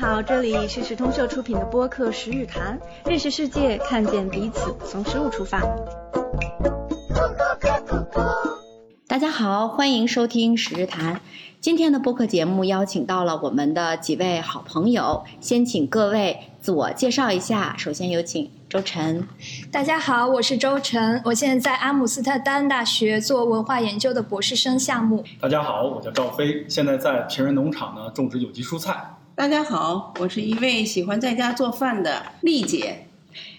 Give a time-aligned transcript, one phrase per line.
[0.00, 2.78] 好，这里是时通社出品的播客《十日谈》，
[3.10, 5.60] 认识世界，看见彼此，从食物出发。
[9.08, 11.16] 大家好，欢迎收听《十日谈》。
[11.60, 17.74] 今天的播客节目邀请到了我们的几位好朋友，先请各位自我介绍一下。
[17.76, 19.26] 首先有请周晨。
[19.72, 25.24] 大家好，我是周晨，我现在在阿姆斯特丹大学做文化研究的博士生项目。
[25.40, 28.94] 大家好，我叫赵飞，现在在平人农场呢种植有机蔬菜。
[29.38, 33.06] 大家好，我是一位喜欢在家做饭的丽姐。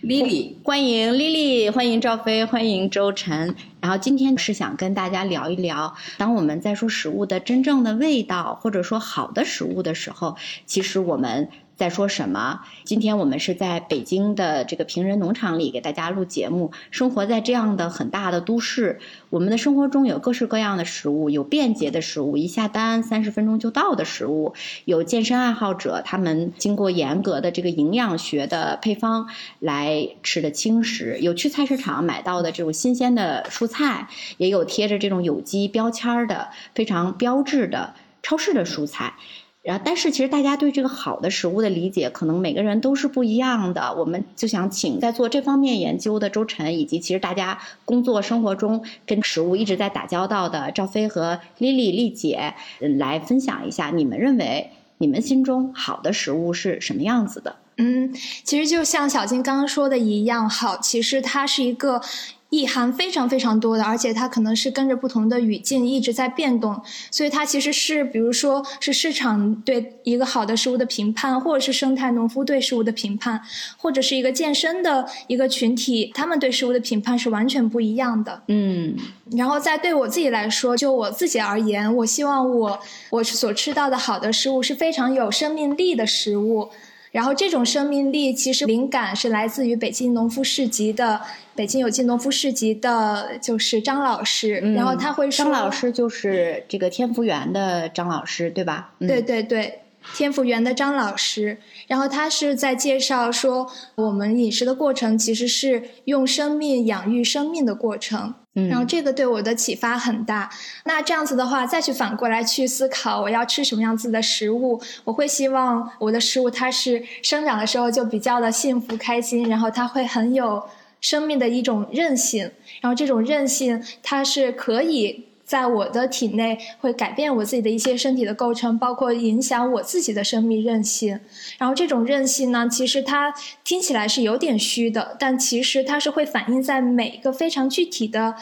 [0.02, 3.56] 丽丽，欢迎丽丽，欢迎赵飞，欢迎周晨。
[3.80, 11.48] 然后今天是想跟大家聊一聊，当我们在说食物的真正的味道，或者说好的食物的时候，其实我们。
[11.80, 12.60] 在说什么？
[12.84, 16.74] 今天我们是在北京的这个平仁农场里给大家录节目。
[16.92, 39.14] 生活在这样的很大的都市，我们的生活中有各式各样的食物，有便捷的食物，一下单三十分钟就到的食物；有健身爱好者，他们经过严格的这个营养学的配方来吃的轻食；有去菜市场买到的这种新鲜的蔬菜，也有贴着这种有机标签的非常标志的超市的蔬菜。
[39.62, 43.94] 然后，但是其实大家对这个好的食物的理解，可能每个人都是不一样的。
[43.94, 57.58] 我们就想请在做这方面研究的周晨，以及其实大家工作生活中跟食物一直在打交道的赵飞和丽丽丽姐，来分享一下，你们认为你们心中好的食物是什么样子的？
[57.78, 62.02] 嗯，其实就像小金刚刚说的一样，好，其实它是一个。
[62.50, 73.40] 意涵非常非常多的，而且它可能是跟着不同的语境一直在变动，所以它其实是，比如说是市场对一个好的食物的评判，或者是生态农夫对食物的评判，
[73.78, 78.42] 或者是一个健身的一个群体，他们对食物的评判是完全不一样的。
[78.48, 78.96] 嗯，
[79.32, 82.80] 然后在对我自己来说，就我自己而言，我希望我
[83.12, 86.70] 我所吃到的好的食物是非常有生命力的食物。
[87.12, 91.20] 然后这种生命力其实灵感是来自于北京农夫市集的，
[91.56, 94.60] 北京有机农夫市集的，就是张老师。
[94.76, 98.94] 然后他会说，张老师就是这个天福园的张老师，对吧？
[99.00, 99.82] 对对对，
[100.16, 101.58] 天福园的张老师。
[101.88, 108.36] 然后他是在介绍说，我们饮食的过程其实是用生命养育生命的过程。
[108.54, 110.50] 然后这个对我的启发很大。
[110.86, 114.82] 那这样子的话，再去反过来去思考，我要吃什么样子的食物？
[115.06, 120.62] 我会希望我的食物它是生长的时候就比较的幸福开心，然后它会很有
[121.00, 122.52] 生命的一种韧性。
[122.82, 125.29] 然后这种韧性，它是可以。
[125.50, 131.20] 在我的体内会改变我自己的一些身体的构成，包括影响我自己的生命韧性。
[131.58, 133.34] 然后这种韧性呢，其实它
[133.64, 138.36] 听起来是有点虚的，但其实它是会反映在每一个非常具体的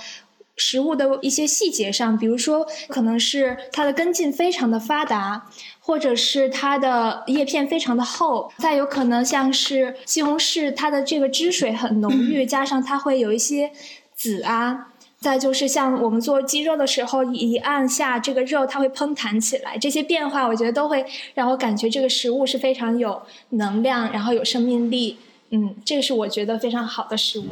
[0.57, 2.18] 食物的一些细节上。
[2.18, 13.72] 比如说，可能是它的根茎非常的发达，或者是它的叶片非常的厚，再有可能像是西红柿，它的这个汁水很浓郁，加上它会有一些
[14.13, 14.89] 籽啊。
[15.19, 19.75] 再就是像我们做鸡肉的时候，一按下这个肉，它会烹弹起来。
[19.75, 23.19] 这些变化，我觉得都会让我感觉这个食物是非常有
[23.50, 25.17] 能量，然后有生命力。
[25.50, 27.45] 嗯，这个是我觉得非常好的食物。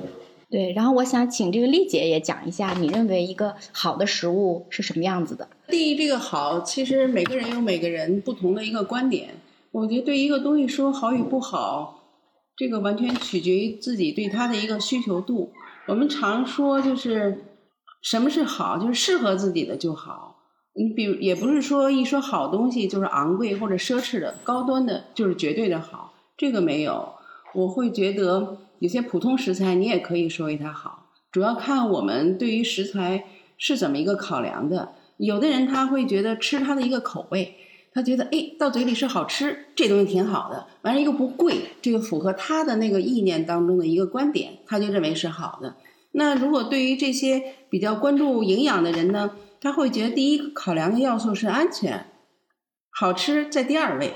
[0.52, 5.48] 对，然后我想请这个丽姐也讲一下，你认为一个好的食物是什么样子的？
[5.68, 9.30] 第一，这个好，其实每个人有每个人不同的一个观点。
[9.72, 12.04] 我觉得对一个东西说好与不好，
[12.56, 15.52] 这个完全取决于自己对它的一个需求度。
[15.88, 17.44] 我们常说就是。
[18.06, 18.78] 什么是好？
[18.78, 20.44] 就是适合自己的就好。
[20.74, 27.14] 你比如，也不是说一说好东西就是昂贵或者奢侈的，高端的就是绝对的好，这个没有。
[27.56, 33.26] 我会觉得有些普通食材你也可以说为它好，主要看我们对于食材
[33.58, 34.90] 是怎么一个考量的。
[35.18, 37.56] 有的人他会觉得吃它的一个口味，
[37.92, 45.76] 他觉得哎到嘴里是好吃，这东西挺好的，完了一个不贵，这个符合他的那个意念当中的一个观点，他就认为是好的。
[46.18, 52.06] 那如果对于这些比较关注营养的人呢，他会觉得第一考量的要素是安全，
[52.90, 54.14] 好吃在第二位，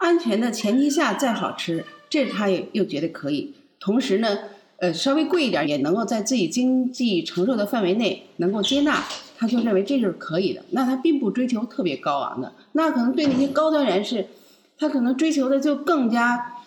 [0.00, 3.54] 安全的前提下再好吃，这他也又觉得可以。
[3.78, 4.38] 同时呢，
[4.78, 9.04] 呃，稍微贵一点也能够在自己经济承受的范围内能够接纳，
[9.36, 10.64] 他就认为这就是可以的。
[10.70, 14.26] 那他并不追求特别高昂的，那可能对那些高端人士，
[14.78, 16.61] 他可能追求的就更加。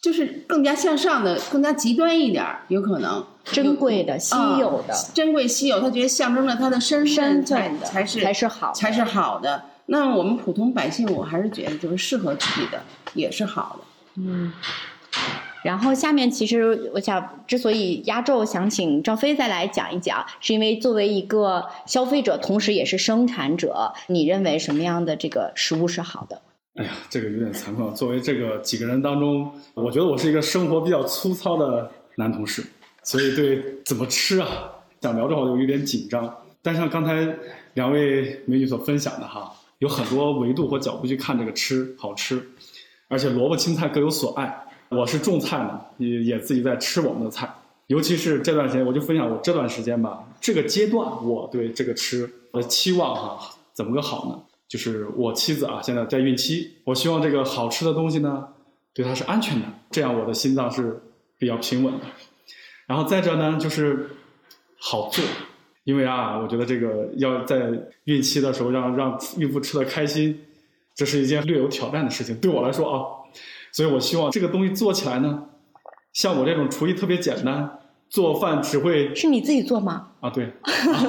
[0.00, 9.62] 就是更加向上的，更加极端一点儿，有可能珍贵的、稀有的、珍贵稀有，他觉得象征着他的身份才才是才是好才是好的。
[9.86, 12.80] 那我们普通百姓，我还是觉得就是适合自己的
[13.14, 14.22] 也是好的。
[14.22, 14.52] 嗯。
[15.62, 26.40] 然后下面其实我想，之所以压轴想请赵飞再来讲一讲，是因为作为一个消费者，同时也是生产者，你认为什么样的这个食物是好的？
[26.76, 27.84] 哎呀，这个有点惭愧。
[27.94, 32.64] 作为这个几个人当中，我觉得我是一个生活比较粗糙的男同事，
[33.02, 34.48] 所以对怎么吃啊，
[35.00, 36.32] 想聊的话就有点紧张。
[36.62, 37.36] 但像刚才
[37.74, 42.40] 两位美女所分享的哈，有很多维度或角度去看这个吃好吃，
[43.08, 44.66] 而且萝卜青菜各有所爱。
[44.90, 47.48] 我是种菜嘛，也也自己在吃我们的菜，
[47.88, 54.42] 尤其是这段时间，我就分享我这段时间吧，这个阶段我对这个吃的期望哈，怎么个好呢？
[54.70, 58.46] 就是我妻子啊，现在在孕期，我希望这个好吃的东西呢，
[58.94, 61.02] 对她是安全的，这样我的心脏是
[61.36, 62.06] 比较平稳的。
[62.86, 64.10] 然后再者呢，就是
[64.78, 65.24] 好做，
[65.82, 67.68] 因为啊，我觉得这个要在
[68.04, 70.40] 孕期的时候让让孕妇吃的开心，
[70.94, 73.02] 这是一件略有挑战的事情，对我来说啊。
[73.72, 75.48] 所以我希望这个东西做起来呢，
[76.12, 80.10] 像我这种厨艺特别简单，做饭只会是你自己做吗？
[80.20, 80.52] 啊，对，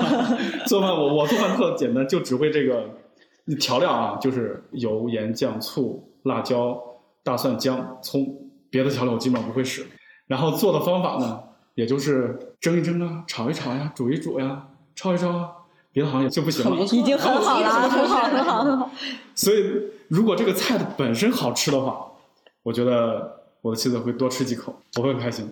[0.65, 2.89] 做饭我我做饭特简单，就只会这个
[3.55, 6.81] 调料啊，就是油盐酱醋辣椒
[7.23, 8.35] 大蒜姜葱，
[8.69, 9.85] 别的调料我基本上不会使。
[10.27, 11.41] 然后做的方法呢，
[11.75, 15.49] 也就是蒸一蒸啊，炒一炒呀，煮一煮呀，焯一焯啊，
[15.91, 16.77] 别的好像也就不行了。
[16.83, 18.91] 已经很好了，很好， 很好，很好。
[19.35, 19.71] 所以
[20.07, 22.07] 如果这个菜的本身好吃的话。
[22.63, 25.51] 我觉得我的妻子会多吃几口，我会很开心。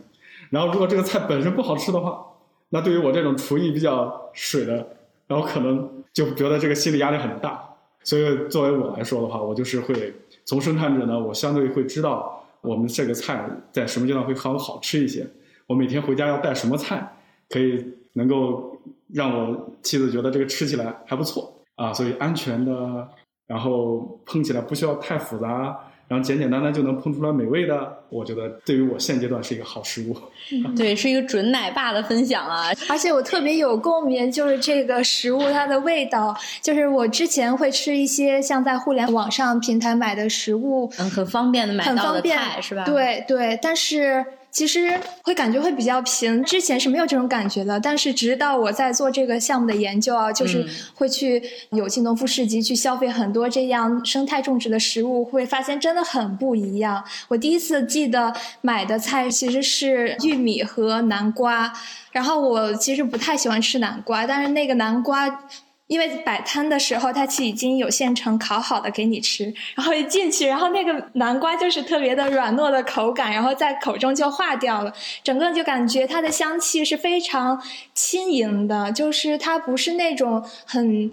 [0.51, 2.23] 然后，如果这个菜本身不好吃的话，
[2.69, 4.89] 那对于我这种厨艺比较水的，
[5.25, 7.69] 然后可能就觉得这个心理压力很大。
[8.03, 10.13] 所以，作为我来说的话，我就是会
[10.45, 15.27] 从生产者呢，我相对会知道我们这个菜在什么阶段会很好吃一些。
[15.67, 17.15] 我每天回家要带什么菜，
[17.49, 18.75] 可以能够
[19.13, 21.93] 让我妻子觉得这个吃起来还不错啊。
[21.93, 23.07] 所以，安全的，
[23.45, 25.77] 然后烹起来不需要太复杂。
[26.09, 30.17] 然后简简单单就能烹出来美味的，我觉得对于我现阶段是一个好食物。
[30.75, 32.71] 对，是一个准奶爸的分享啊！
[32.89, 42.83] 而且我特别有共鸣，就是这个食物它的味道，就是我之前会吃一些像在互联网上平台买的食物，嗯，很方便的买到的菜是吧？
[42.83, 44.25] 对对，但是。
[44.51, 47.79] 其实会感觉会比较平，之前是没有这种感觉的。
[47.79, 50.65] 但是直到我在做这个项目的研究啊，就是
[50.95, 51.41] 会去
[51.71, 57.03] 有机农夫市集去消费很多这样生态种植的食物，会发现真的很不一样。
[57.27, 61.71] 我第一次记得买的菜其实是玉米和南瓜，
[62.11, 65.43] 然后我其实不太喜欢吃南瓜，但是那个南瓜。
[65.89, 74.94] 因为摆摊的时候，它其实已经有现成烤好的给你吃，然后一进去，然后那个南瓜就是特别的软糯的口感，然后在口中就化掉了，
[75.24, 77.59] 整个就感觉它的香气是非常
[77.95, 81.12] 轻盈的，就是它不是那种很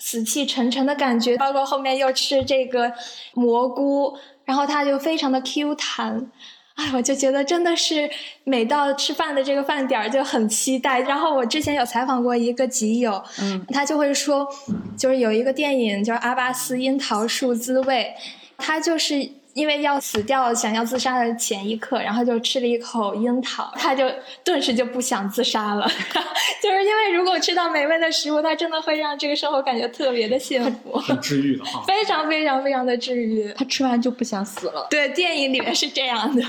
[0.00, 2.92] 死气沉沉的感觉，包括后面又吃这个
[3.34, 6.32] 蘑菇，然后它就非常的 Q 弹。
[6.78, 8.08] 哎，我就觉得真的是
[8.44, 11.00] 每到吃饭的这个饭点儿就很期待。
[11.00, 14.48] 然后我之前有采访过一个集友，嗯，他就会说，
[14.96, 18.14] 就是有一个电影叫《阿巴斯樱桃树滋味》，
[18.56, 19.30] 他就是。
[19.58, 24.08] 因为要死掉，想要自杀的前一刻，然后就吃了一口樱桃，他就
[24.44, 25.84] 顿时就不想自杀了。
[26.62, 33.52] 就是因为如果吃到美味的食物，它真的会让这个生活感觉特别的幸福，很治愈的哈， 非常非常非常的治愈。
[33.56, 34.86] 他吃完就不想死了。
[34.88, 36.42] 对，电影里面是这样的。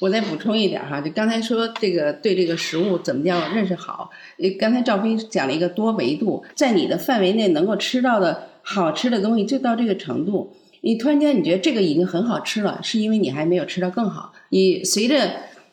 [0.00, 4.10] 我再补充一点哈，就刚才说这个对这个食物怎么叫认识好？
[4.38, 10.52] 呃，刚才赵飞讲了一个多维度，在你的范围内能够吃到的好吃的东西就到这个程度。
[10.80, 14.32] 你突然间你觉得这个已经很好吃了，是因为你还没有吃到更好。
[14.50, 15.30] 你随着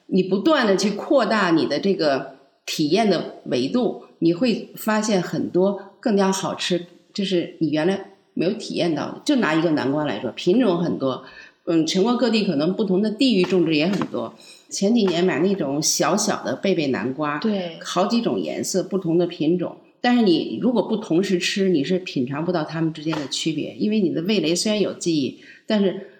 [0.07, 2.35] 你不断的去扩大你的这个
[2.65, 9.21] 体验的维度，你会发现很多更加好吃，就是你原来没有体验到的。
[9.23, 11.23] 就拿一个南瓜来说，品种很多，
[11.65, 14.33] 嗯，全国各地可能不同的地域种植也很多。
[14.69, 19.77] 前几年买那种小小的贝贝南瓜，对，好几种颜色，不同的品种。
[20.05, 26.11] 但是你如果不同时吃，你是品尝不到它们之间的区别，因为你的味蕾虽然有记忆，但是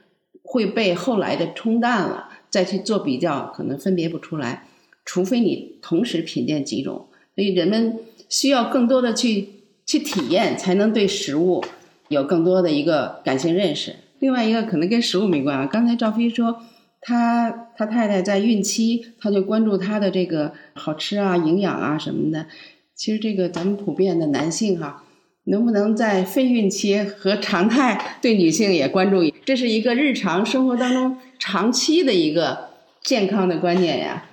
[0.41, 4.63] 会被后来的冲淡了，再去做比较，可能分别不出来。
[5.05, 9.49] 除非你同时品鉴几种，所以人们需要更多的去
[9.85, 11.63] 去体验，才能对食物
[12.07, 13.97] 有更多的一个感性认识。
[14.17, 16.59] 另外一个可能跟食物没关啊，刚才赵飞说
[17.01, 22.47] 他他太太在孕期，他就关注他的这个好吃啊、营养啊什么的。
[22.95, 25.03] 其实这个咱们普遍的男性哈，
[25.45, 29.29] 能不能在非孕期和常态对女性也关注？
[29.43, 32.69] 这是一个日常生活当中长期的一个
[33.03, 34.25] 健康的观念呀。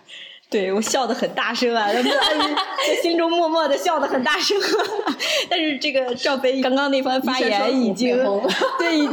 [0.49, 2.02] 对我笑得很大声啊，在
[3.02, 4.57] 心中默默的笑得很大声。
[5.50, 8.16] 但是这个赵飞刚刚那番发言 已经
[8.78, 9.09] 对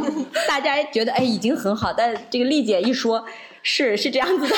[0.48, 3.26] 大家觉得哎已经很好，但这个丽姐一说，
[3.64, 4.56] 是是这样子的。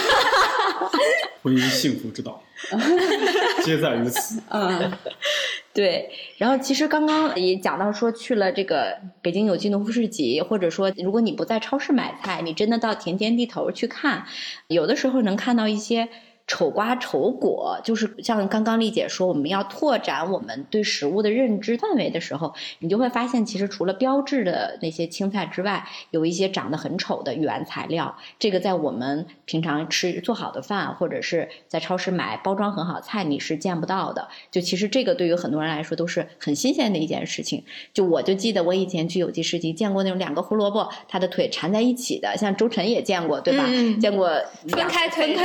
[1.43, 2.43] 婚姻幸福之道。
[3.63, 4.41] 皆在于此。
[4.49, 4.99] 啊，
[5.73, 14.25] 对，然后其实刚刚也讲到说去了这个北京有机农夫市集，或者说如果你不在超市买菜，你真的到田间地头去看，
[14.67, 16.09] 有的时候能看到一些。
[16.51, 28.17] 丑瓜丑果，就是像刚刚丽姐说，我们要拓展我们对食物的认知范围的时候，你就会发现，其实除了标志的那些青菜之外，有一些长得很丑的原材料。
[28.37, 34.27] 这个在我们平常吃做好的饭，或者是在超市买包装很好菜，你是见不到的。
[34.51, 37.63] 就其实这个对于很多人来说都是很新鲜的一件事情。
[37.93, 43.65] 就我就记得我以前去有机市集见过那种两个胡萝卜，它的腿缠在一起的，像周晨也见过，对吧？
[44.01, 44.29] 见过
[44.67, 45.41] 分开腿的，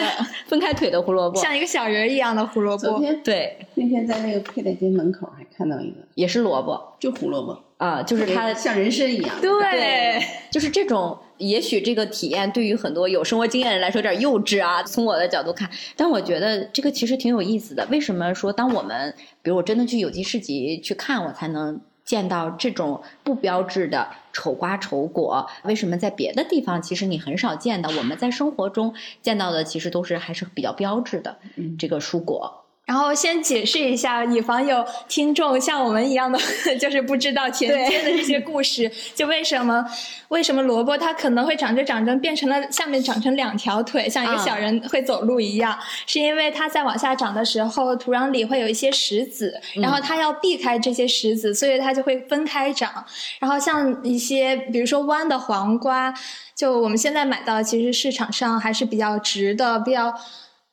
[0.49, 0.96] 分开腿的。
[1.01, 3.57] 胡萝卜像一个小人一样的胡萝卜，对。
[3.75, 9.35] 那天在那个配菜街门口还看到一个，也是萝卜，就胡萝卜啊，就是它像人参一样。
[9.41, 11.19] 对，就是这种。
[11.39, 14.83] 也许这个体验对于很多有生活经验人来说有点幼稚啊。
[14.83, 17.87] 从我的角度看，但我觉得这个其实挺有意思的。
[17.91, 21.79] 为什么说当我们比如我真的去有机市集去看，我才能？
[22.07, 27.91] 见到这种不标志的丑瓜丑果，为什么在别的地方其实你很少见到？
[27.91, 31.39] 我们在生活中见到的其实都是还是比较标志的
[31.79, 32.66] 这个蔬果。
[32.87, 36.39] 然后先解释一下，以防有听众像我们一样的，
[36.81, 38.89] 就是不知道田间的这些 故事。
[39.13, 39.85] 就为什么
[40.29, 45.77] 为什么萝卜它可能会长着长着变成了下面长成两条腿，像一个小人会走路一样？
[46.07, 53.05] 是因为它在往下长的时候，土壤里会有一些石子，然后它要避开这些石子，所以它就会分开长。
[53.41, 56.15] 然后像一些比如说弯的黄瓜，
[56.55, 60.15] 就我们现在买到其实市场上还是比较直的，比较。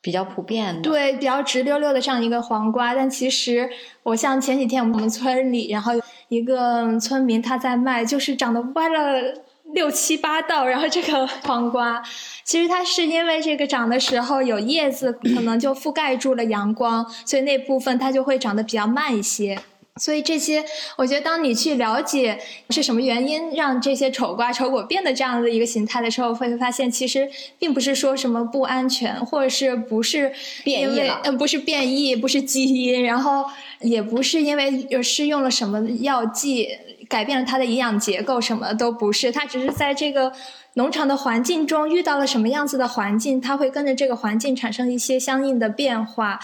[0.04, 3.70] 比较普遍的，对，比较直溜溜的这样一个黄瓜，但其实
[4.02, 5.92] 我像前几天我们村里，然后
[6.28, 9.32] 一个村民他在卖，就是长得歪了
[9.72, 12.02] 六七八道，然后这个黄瓜，
[12.44, 19.58] 其实它是因为这个长的时候有叶子，可能就覆盖住了阳光，所以那部分它就会长得比较慢一些。
[20.00, 20.64] 所以这些，
[20.96, 30.32] 我觉得当你去了解是什么原因让这些丑瓜丑果变得这样的一个形态的时候，会发现其实并不是说什么不安全，或者是不是
[30.64, 33.44] 变异了，呃，不是变异，不是基因，然后
[33.80, 36.68] 也不是因为有施用了什么药剂
[37.08, 40.32] 改变了它的营养结构，什么都不是，它只是在这个
[40.72, 46.40] 农场的环境中遇到了什么样子的环境，它会跟着这个环境产生一些相应的变化。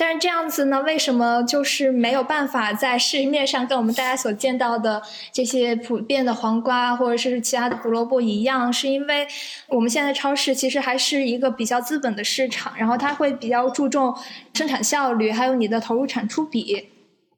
[0.00, 0.80] 但是这样子呢？
[0.80, 8.72] 为什么就是没有办法在市面上跟我们大家所见到的这些普遍的黄瓜或者是其他的胡萝卜一样？
[8.72, 9.28] 是因为
[9.68, 14.16] 我们现在超市其实还是一个比较资本的市场，然后它会比较注重
[14.54, 16.88] 生产效率，还有你的投入产出比。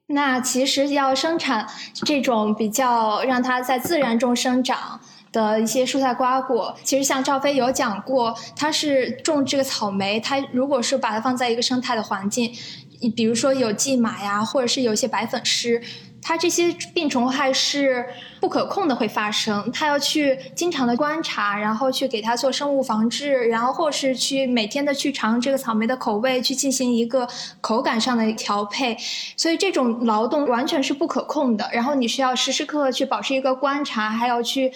[0.07, 1.67] 那其实要生产
[2.05, 5.01] 这种比较让它在自然中生长。
[5.33, 12.53] 的一些蔬菜瓜果，其实像赵飞有讲过，他是种这个草莓，他如果是把它放在一个生态的环境，
[13.01, 15.81] 你比如说有蓟马呀，或者是有一些白粉虱。
[16.25, 18.05] 它这些病虫害是
[18.39, 27.27] 不可控的会发生，它要去经常的观察，然后去给它做生物防治，然后或是去每天的去尝这个草莓的口味，去进行一个
[27.59, 28.95] 口感上的调配，
[29.35, 31.69] 所以这种劳动完全是不可控的。
[31.73, 34.71] 然后你需要时时刻刻去保持一个观察，还要去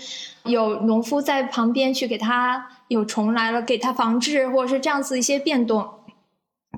[0.48, 5.88] 有农夫在旁边去给它有虫来了给它防治，或者是这样子一些变动。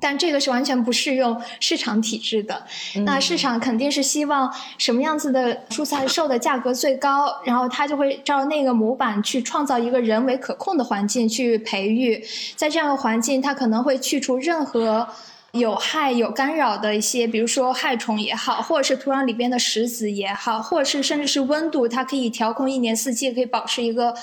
[0.01, 2.63] 但这个是完全不适用市场体制的。
[3.05, 12.23] 那市场肯定是希望什么样子的蔬菜售的价格最高，然后它就会照那个模板去创造一个人为可控的环境去培育。
[12.55, 15.05] 在这样的环境，它可能会去除任何
[15.51, 24.13] 有害、有干扰的一些，比如说害虫也好，或者是土壤里边的石子也好，或者是甚至是温度，它可以调控一年四季，可以保持一个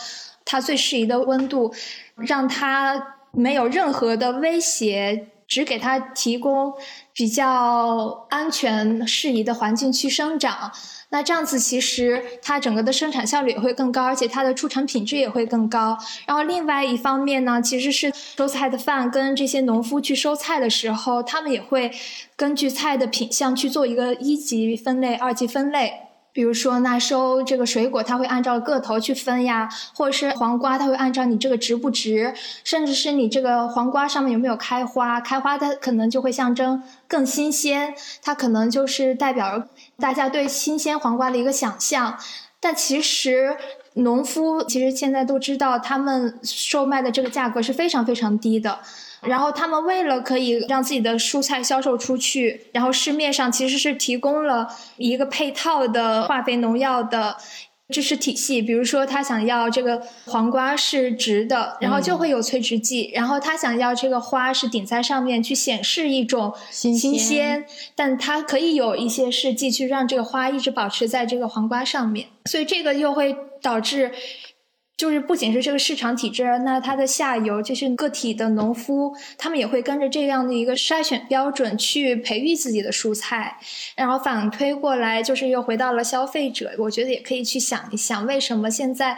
[0.44, 1.74] 它最适宜的温度，
[2.16, 5.28] 让它没有任何的威胁。
[5.48, 6.74] 只给它提供
[7.12, 10.72] 比较安全适宜的环境去生长，
[11.10, 15.96] 那这样子其实它整个的生产效率也会更高，而且它的出产品质也会更高。
[16.26, 21.90] 然后另外一方面呢，其实是收菜的饭跟这些农夫去收菜的时候，他们也会
[22.36, 26.05] 根据菜的品相去做一个一级分类、二级分类。
[26.36, 39.66] 比如说，那收这个水果，它会按照个头去分呀，或者是黄瓜，它会按照你这个值不值，甚至是你这个黄瓜上面有没有开花，开花它可能就会象征更新鲜，它可能就是代表
[39.98, 42.18] 大家对新鲜黄瓜的一个想象。
[42.60, 43.56] 但其实
[43.96, 48.78] 农夫其实现在都知道，他们售卖的这个价格是非常非常低的。
[49.22, 57.36] 然后他们为了可以让自己的蔬菜销售出去，然后市面上其实是提供了一个配套的化肥、农药的
[57.88, 67.64] 知识体系，比如说他想要这个黄瓜是直的，然后就会有催直剂；然后他想要这个花是顶在上面去显示一种新鲜，
[67.94, 74.12] 但它可以有一些试剂去让这个花一直保持在这个黄瓜上面，所以这个又会导致。
[74.96, 83.58] 就是不仅是这个市场体制，那它的下游就是个体的农夫，他们也会跟着这样的一个筛选标准去培育自己的蔬菜，
[83.94, 86.72] 然后反推过来，就是又回到了消费者。
[86.78, 89.16] 我觉得也可以去想一想，为什么现在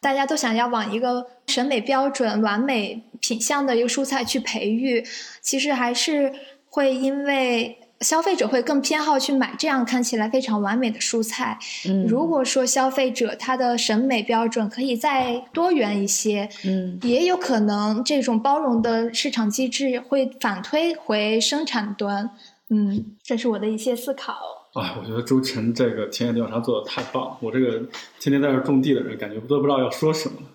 [0.00, 5.02] 大家都想要往一个审美标准、完美品相的一个蔬菜去培育，
[5.40, 6.32] 其实还是
[6.68, 7.78] 会因为。
[8.00, 11.58] 消费者会更偏好去买这样看起来非常完美的蔬菜。
[11.88, 22.30] 嗯，如果说消费者他的审美标准可以再多元一些，嗯，也有可能这种包容的市场机制会反推回生产端。
[22.68, 24.34] 嗯，这是我的一些思考。
[24.74, 27.78] 哎，我觉得周晨这个田野调查做的太棒，我这个
[28.20, 30.46] 天天在这种地的人，感觉都不知道要说什么了。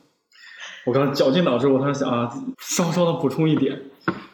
[0.86, 3.80] 我刚绞尽脑汁，我突然想啊，稍稍的补充一点，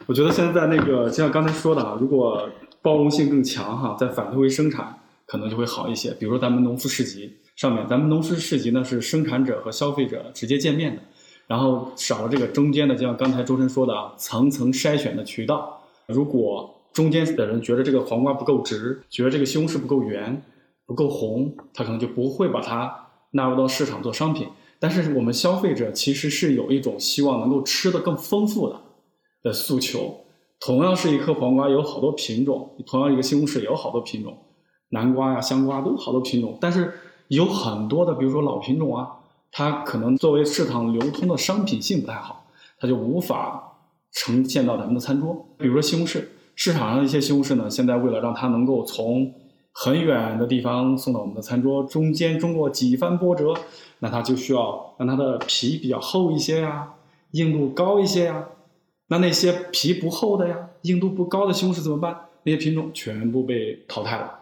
[0.08, 2.50] 我觉得现在那个就像刚才说的啊，如果
[2.88, 6.12] 包容性更强哈，在反推回生产可能就会好一些。
[6.12, 11.02] 比如说咱们农夫市集上面，咱们农夫市集呢是生产者和消费者直接见面的，
[11.48, 15.82] 然后少了这个中间的，就像刚才周深说的啊，层层筛选的渠道。
[16.06, 20.42] 如果中间的人觉得这个黄瓜不够直，觉得这个西红柿不够圆、
[20.86, 24.48] 不够红，他可能就不会把它纳入到市场做商品。
[24.80, 28.80] 但是我们消费者其实是有一种希望能够吃的更丰富的
[29.44, 30.22] 的诉求。
[30.60, 34.38] 同样是一颗黄瓜，有好多品种；同样一个西红柿，也有好多品种。
[34.90, 36.94] 南瓜呀、香瓜都有好多品种，但是
[37.28, 39.08] 有很多的，比如说老品种啊，
[39.52, 42.46] 它可能作为市场流通的商品性不太好，
[42.80, 43.78] 它就无法
[44.12, 45.46] 呈现到咱们的餐桌。
[45.58, 46.24] 比如说西红柿，
[46.56, 49.32] 市场上的一些西红柿呢，现在为了让它能够从
[49.74, 53.54] 很远的地方送到我们的餐桌，中间经过几番波折，
[54.00, 56.94] 那它就需要让它的皮比较厚一些呀，
[57.32, 58.48] 硬度高一些呀。
[59.08, 62.16] 那那些皮不厚的呀，硬度不高的西红柿怎么办？
[62.44, 64.40] 那些品种全部被淘汰了。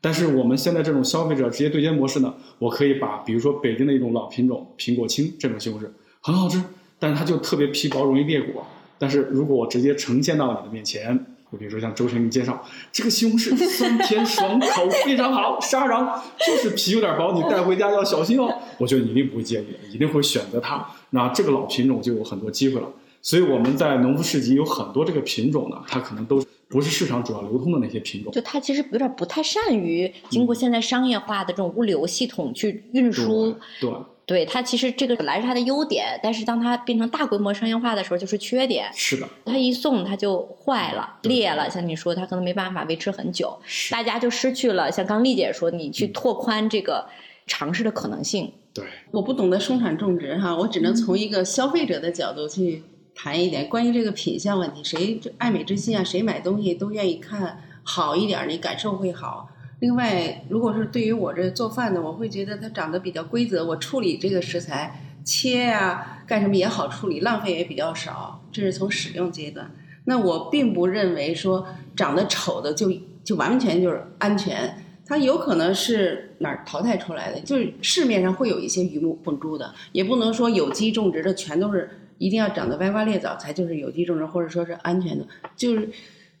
[0.00, 5.86] 但是我们现在这种消费者直接对接模式呢，我可以把比如说北京的一种老品种苹果青这种西红柿
[6.20, 6.62] 很好吃，
[6.98, 8.64] 但是它就特别皮薄，容易裂果。
[8.98, 18.52] 但是如果我直接呈现到你的面前，我比如说像周晨给你介绍这个西红柿酸甜爽口非常好，沙瓤就是皮有点薄，你带回家要小心哦。
[18.78, 20.86] 我觉得你一定不会介意，一定会选择它。
[21.10, 22.88] 那这个老品种就有很多机会了。
[23.26, 28.32] 所以我们在农夫市集有很多这个品种呢，它可能都不是市场主要流通的那些品种。
[28.32, 33.52] 就它其实有点不太善于经过现在商业化的这种物流系统去运输。
[33.80, 33.90] 对，
[34.26, 38.88] 对它其实这个本来是它的优点，但是当它变成大规模商业化的时候，就是缺点。
[38.94, 43.58] 是的，它一送它就坏了、裂了，像你说，它可能没办法维持很久，
[43.90, 47.04] 大家就失去了像刚丽姐说，你去拓宽这个
[47.48, 48.52] 尝试的可能性。
[48.72, 52.84] 对，我不懂得生产种植哈，我只能从一个消费者的角度去。
[53.16, 56.04] 谈一点关于这个品相问题，谁爱美之心啊？
[56.04, 59.48] 谁买东西都愿意看好一点，你感受会好。
[59.80, 68.42] 另外，如果是对于我这做饭的，我会觉得它长得比较规则，我处理这个食材切呀干什么也好处理，浪费也比较少。
[68.52, 69.70] 这是从使用阶段。
[70.04, 72.92] 那我并不认为说长得丑的就
[73.24, 81.90] 就完全就是安全，它有可能是哪儿淘汰出来的，就是市面上会有一些鱼目混珠的，也不能说有机种植的全都是。
[82.18, 85.26] 一定要长得歪瓜裂枣才就是有机种植，或者说是安全的，
[85.56, 85.90] 就是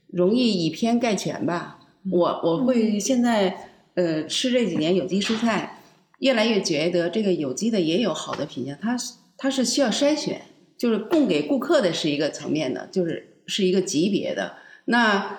[0.08, 1.78] 容易以偏概全吧。
[2.10, 5.80] 我我会现在呃吃这几年有机蔬菜，
[6.20, 8.96] 越来越觉得这个有机的也有好的品相，它
[9.36, 10.42] 它是需要筛选，
[10.78, 14.54] 就是供给顾客的是一个层面的，就是是一个级别的，
[14.86, 15.38] 那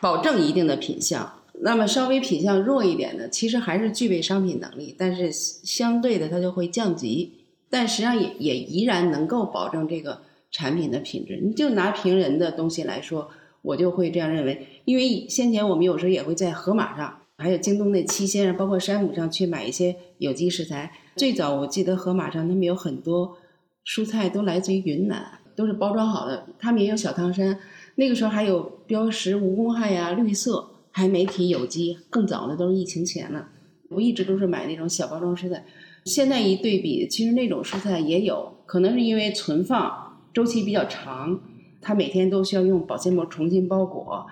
[0.00, 1.34] 保证一定的品相。
[1.60, 7.37] 那么稍微品相弱一点的，其实还是具备商品能力，但是相对的它就会降级。
[7.70, 11.40] 但实际上也也依然能够保证这个产品的品质。
[11.42, 13.30] 你就拿平人的东西来说，
[13.62, 14.66] 我就会这样认为。
[14.84, 20.90] 因为先前我们有时候也会在盒马上，还有京东那七鲜上，包括山姆上去买一些有机食材。
[21.16, 23.36] 最早我记得盒马上他们有很多
[23.84, 26.46] 蔬菜都来自于云南，都是包装好的。
[26.58, 27.58] 他们也有小汤山，
[27.96, 31.98] 那个时候还有标识无公害呀、绿色，还没提有机。
[32.08, 33.48] 更早的都是疫情前了。
[33.90, 35.64] 我一直都是买那种小包装蔬菜。
[36.08, 41.40] 现在一对比，其实那种蔬菜也有可能是因为存放周期比较长，
[41.80, 44.26] 它每天都需要用保鲜膜重新包裹，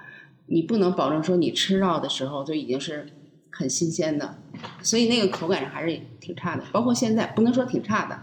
[0.46, 3.06] 你不能保证说你吃到的时候就已经是
[3.50, 4.38] 很新鲜的，
[4.82, 6.64] 所以那个口感上还是挺差的。
[6.72, 8.18] 包括现在不能说挺差的，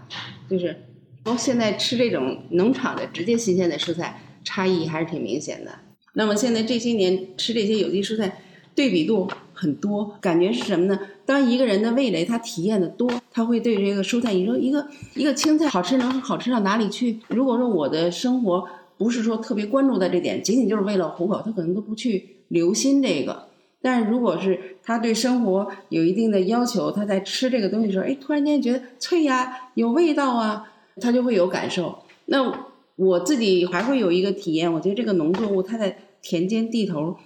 [0.48, 0.74] 就是
[1.22, 5.70] 包括现在吃这种农场的直接新鲜的蔬菜，差异还是挺明显的。
[6.14, 8.40] 那么现在这些年吃这些有机蔬菜，
[8.74, 10.14] 对比度很多。
[10.20, 10.98] 感觉是什么呢？
[11.24, 17.18] 当一个人的味蕾他体验的多，他会对这个蔬菜，你说一个一个青菜好吃能好吃到哪里去？
[17.28, 23.46] 如果说我的生活不是说特别关注在这点，仅仅就是为了糊口，他可能都不去留心这个。
[23.80, 31.98] 但是如果是他对生活有一定的要求，他在吃这个东西的时候，哎，突然间觉得脆呀，有味道啊，他就会有感受。
[32.26, 37.16] 那我自己还会有一个体验，我觉得这个农作物它在田间地头，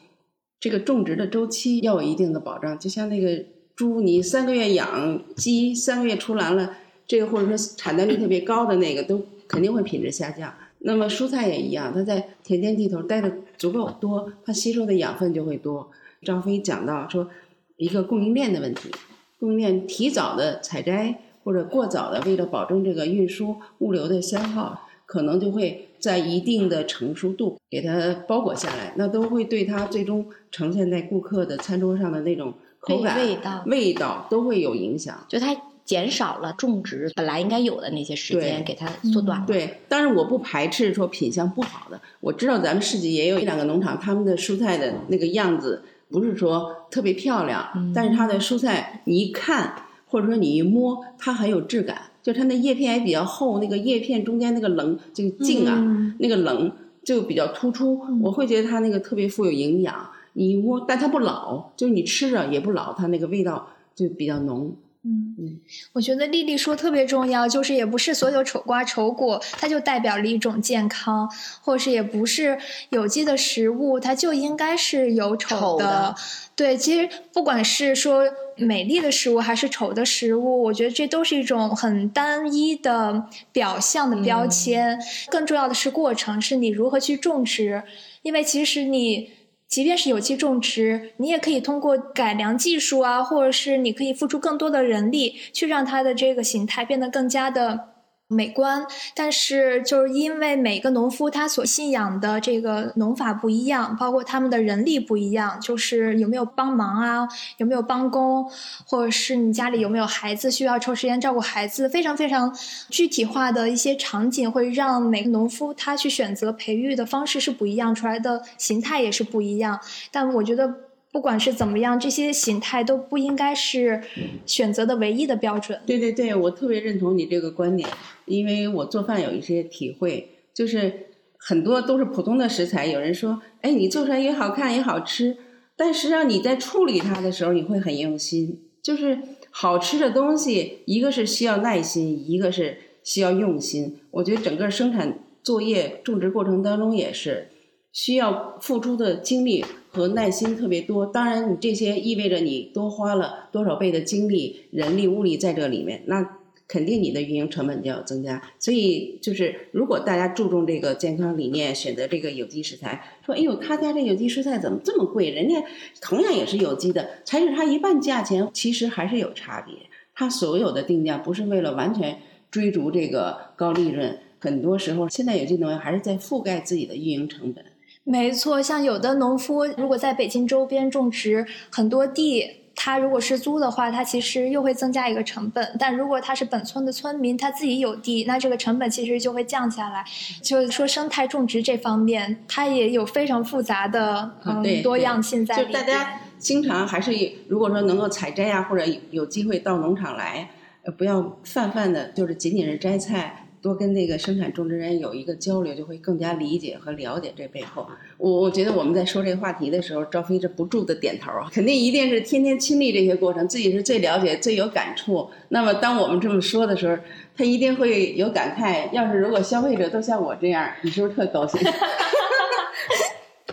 [0.60, 2.78] 这个种植的周期要有一定的保障。
[2.78, 3.44] 就像那个
[3.76, 10.52] 猪，你三个月养鸡，三个月出栏了，这个或者说产蛋率特别高的那个，都肯定会品质下降。
[10.80, 15.90] 那么蔬菜也一样，它在田间地头待的足够多，它吸收的养分就会多。
[16.22, 17.28] 张飞讲到说，
[17.76, 18.90] 一个供应链的问题，
[19.38, 24.82] 供应链提早的采摘或者过早的，为了保证这个运输物流的消耗。
[25.06, 35.24] 可能就会在一定的成熟度给它包裹下来，那都会对它最终呈现在顾客的餐桌上的那种口感、味道、味道都会有影响。
[35.28, 39.46] 就它减少了种植本来应该有的那些时间，给它缩短了。
[39.46, 42.00] 对，但是我不排斥说品相不好的。
[42.20, 49.74] 我知道咱们市集也有一两个农场，他们的蔬菜的那个样子不是说特别漂亮，但是它的蔬菜你一看
[50.06, 52.02] 或者说你一摸，它很有质感。
[52.22, 56.70] 就它那叶片也比较厚，那个叶片中间那个棱，这个茎啊，那个棱
[57.02, 58.00] 就比较突出。
[58.22, 60.08] 我会觉得它那个特别富有营养。
[60.34, 64.72] 你摸，但它不老，就是你吃着也不老，它那个味道就比较浓。
[65.04, 65.60] 嗯嗯，
[65.92, 71.30] 我觉得丽丽说特别重要，就是也不是所有丑瓜丑果它就代表了一种健康，
[71.62, 72.58] 或是也不是
[72.90, 76.14] 有机的食物它就应该是有丑的。
[76.56, 78.24] 对，其实不管是说
[78.56, 84.98] 美丽的食物还是丑的食物，我觉得这都是一种很单一的表象的标签。
[85.30, 87.82] 更重要的是过程，是你如何去种植。
[88.22, 89.30] 因为其实你
[89.68, 97.97] 即便是有机种植，你也可以通过改良技术啊，或者是你可以付出更多的人力，去让它的这个形态变得更加的。
[98.28, 108.50] 美观，但是就是因为每个农夫他所信仰的这个农法不一样，包括他们的人力不一样，就是有没有帮忙啊，有没有帮工，
[108.86, 112.54] 或者是你家里有没有孩子需要抽时间照顾孩子，非常非常
[112.90, 119.80] 具体化的一些场景，会让每个农夫他去选择培育的方式是不一样，出来的形态也是不一样。
[120.12, 120.87] 但我觉得。
[121.10, 124.02] 不管是怎么样，这些形态都不应该是
[124.44, 125.80] 选择的唯一的标准。
[125.86, 127.88] 对对对，我特别认同你这个观点，
[128.26, 131.06] 因为我做饭有一些体会，就是
[131.38, 132.86] 很多都是普通的食材。
[132.86, 135.38] 有人说，哎，你做出来也好看也好吃，
[135.76, 138.64] 但实际上你在处理它的时候，你会很用心。
[138.82, 139.18] 就是
[139.50, 143.98] 好吃的东西，一个是需要耐心，一个是需要用心。
[144.10, 147.48] 我觉得整个生产作业、种植过程当中也是
[147.92, 149.64] 需要付出的精力。
[149.90, 158.42] 和耐心特别多，当然你这些意味着你多花了多少倍的精力、人力、物力在这里面，那肯定你的运营成本就要增加。
[158.58, 165.30] 所以就是，如果大家注重这个健康理念，选择这个有机食材，说哎呦，他家这有机蔬菜怎么这么贵？
[165.30, 165.64] 人家
[166.02, 169.74] 同样也是有机的，才是他一半价钱，其实还是有差别。
[170.14, 172.18] 他所有的定价不是为了完全
[172.50, 177.64] 追逐这个高利润，很多时候现在有机农业还是在覆盖自己的运营成本。
[178.08, 182.42] 没错，像有的农夫如果在北京周边种植很多地，
[182.74, 185.76] 他如果是租的话，他其实又会增加一个成本。
[185.78, 190.02] 但如果他是本村的村民，他自己有地，那这个成本其实就会降下来。
[190.40, 195.72] 就是说生态种植这方面，它也有非常复杂的嗯多样性在里面。
[195.72, 197.12] 就大家经常还是
[197.48, 200.48] 如果说能够采摘啊，或者有机会到农场来，
[200.96, 203.47] 不要泛泛的，就是仅仅是摘菜。
[203.60, 207.86] 多跟那个生产种植人有一个交流，就会更加理解和了解这背后。
[208.16, 215.28] 我我觉得我们在说这个话题的时候，赵飞这不住的点头啊，肯定一定是天天亲历这些过程，自己是最了解、最有感触。
[215.48, 216.96] 那么当我们这么说的时候，
[217.36, 218.92] 他一定会有感慨。
[218.92, 221.60] 要是如果消费者都像我这样，你是不是特高兴？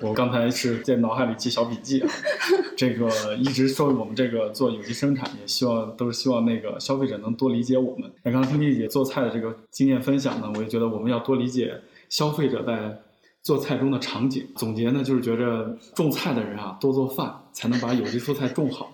[0.01, 2.09] 我刚才是在脑海里记小笔记啊，
[2.75, 8.11] 这个一直说我们这个做有机生产，也希望都是希望那个消费者能多理解我们。
[8.23, 11.79] 那刚才听丽姐做菜的这个经验分享呢，我也觉得我们要多理解
[12.09, 13.01] 消费者在
[13.41, 14.45] 做菜中的场景。
[14.57, 18.91] 总结呢，就是觉着种菜的人啊，多做饭才能把有机蔬菜种好。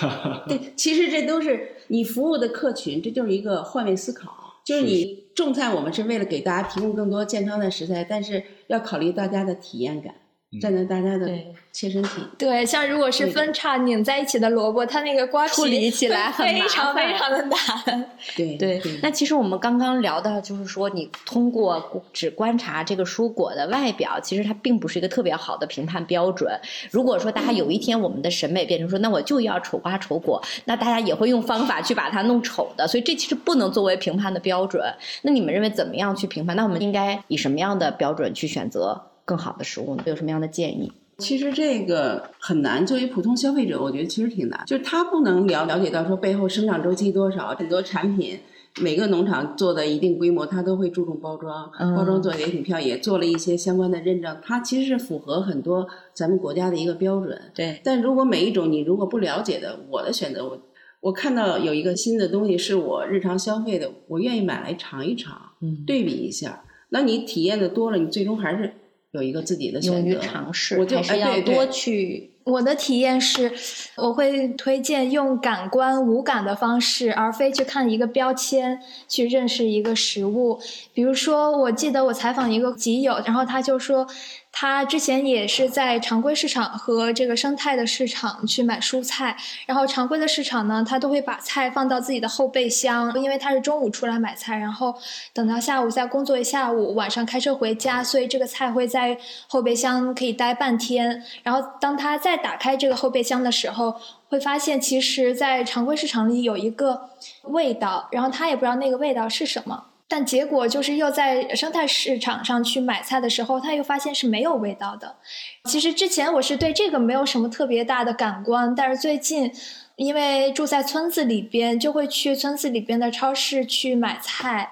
[0.48, 4.38] 对，其实这都是你服务的客群，这就是一个换位思考。
[4.64, 10.14] 就是你种菜，我们是为了给大家提供更多健康的食材，但是要考虑大家的体验感。
[10.60, 11.30] 站在大家的
[11.72, 12.22] 切身体。
[12.36, 18.04] 对，像如果是分叉拧在一起的萝卜，它那个瓜处理起来非常非常的难。
[18.36, 18.82] 对对。
[19.02, 26.52] 那其实我们刚刚聊到，就是说你通过只观察这个蔬果的外表，其实它并不是一个特别好的评判标准。
[26.90, 32.86] 如果说大家有一天我们的审美变成说，那我就要丑瓜丑果，那大家也会用方法去把它弄丑的。
[32.86, 34.82] 所以这其实不能作为评判的标准。
[35.22, 36.54] 那你们认为怎么样去评判？
[36.54, 39.11] 那我们应该以什么样的标准去选择？
[39.32, 40.02] 更好的食物呢？
[40.04, 40.92] 有什么样的建议？
[41.16, 44.62] 其实这个很难，作为普通消费者，我觉得其实挺难。
[44.66, 48.38] 就是他不能了了解到说背后生长周期多少，很多产品
[48.82, 54.36] 每个农场做的一定规模，他都会注重包装，包装做的也挺漂亮，也做了一些相关的认证。
[54.42, 57.40] 它其实是符合很多咱们国家的一个标准。
[57.54, 57.80] 对。
[57.82, 60.60] 但如果每一种你如果不了解的，我的选择，我
[61.00, 66.64] 我看到有一个新的东西是我日常消费的，我愿意买来尝一尝，嗯，对比一下。
[66.90, 68.74] 那你体验的多了，你最终还是。
[69.12, 72.30] 有一个自己的选择，尝试，还是要多去。
[72.44, 73.52] 我的体验是，
[73.96, 80.58] 我会推荐用感官无感的方式，而非去看一个标签去认识一个食物。
[80.92, 84.06] 比如说，我记得我采访一个集友，然后他就说。
[84.54, 89.34] 他之前也是在常规市场和这个生态的市场去买蔬菜，
[89.66, 94.94] 然后常规的市场呢，他都会把菜放到自己的后备箱，因为他是中午出来买菜，然后
[95.32, 101.22] 等到下午再工作一下午，晚上开车回家，所以这个菜会在后备箱可以待半天。
[101.42, 103.96] 然后当他再打开这个后备箱的时候，
[104.28, 107.08] 会发现其实在常规市场里有一个
[107.44, 109.84] 味道，然后他也不知道那个味道是什么。
[110.12, 115.16] 但结果就是又在生态市场上去买菜的时候，他又发现是没有味道的。
[115.64, 119.50] 其实之前我是对这个没有什么特别大的感官，但是最近
[119.96, 124.70] 因为住在村子里边，就会去村子里边的超市去买菜。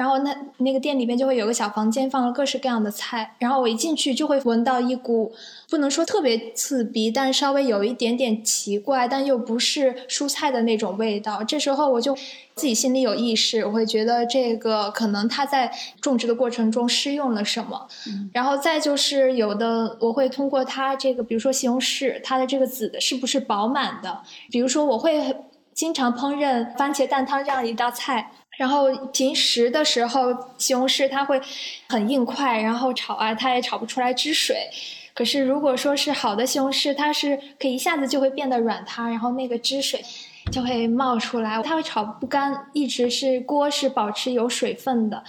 [0.00, 3.34] 然后那那个店里边就会有个小房间，放了各式各样的菜。
[3.38, 5.30] 然后我一进去就会闻到一股
[5.68, 11.44] 不能说特别刺鼻，但稍微有一点点奇怪，但又不是蔬菜的那种味道。
[11.44, 12.14] 这时候我就
[12.54, 17.86] 自己心里有意识，我会觉得这个可能它在种植的过程中施用了什么。
[18.32, 24.22] 然后再就是有的我会通过它这个，比如说西红柿，它的这个籽是不是饱满的？
[24.50, 25.36] 比如说我会
[25.74, 28.32] 经常烹饪番茄蛋汤这样一道菜。
[28.60, 31.40] 然后平时的时候，西红柿它会
[31.88, 34.68] 很硬块，然后炒啊，它也炒不出来汁水。
[35.14, 40.04] 可是如果说是好的西红柿，它是可以一下子就会变得软塌，然后那个汁水
[40.52, 45.24] 就会冒出来，它会炒不干，一直是锅是保持有水分的，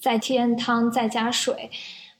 [0.00, 1.70] 再添汤再加水。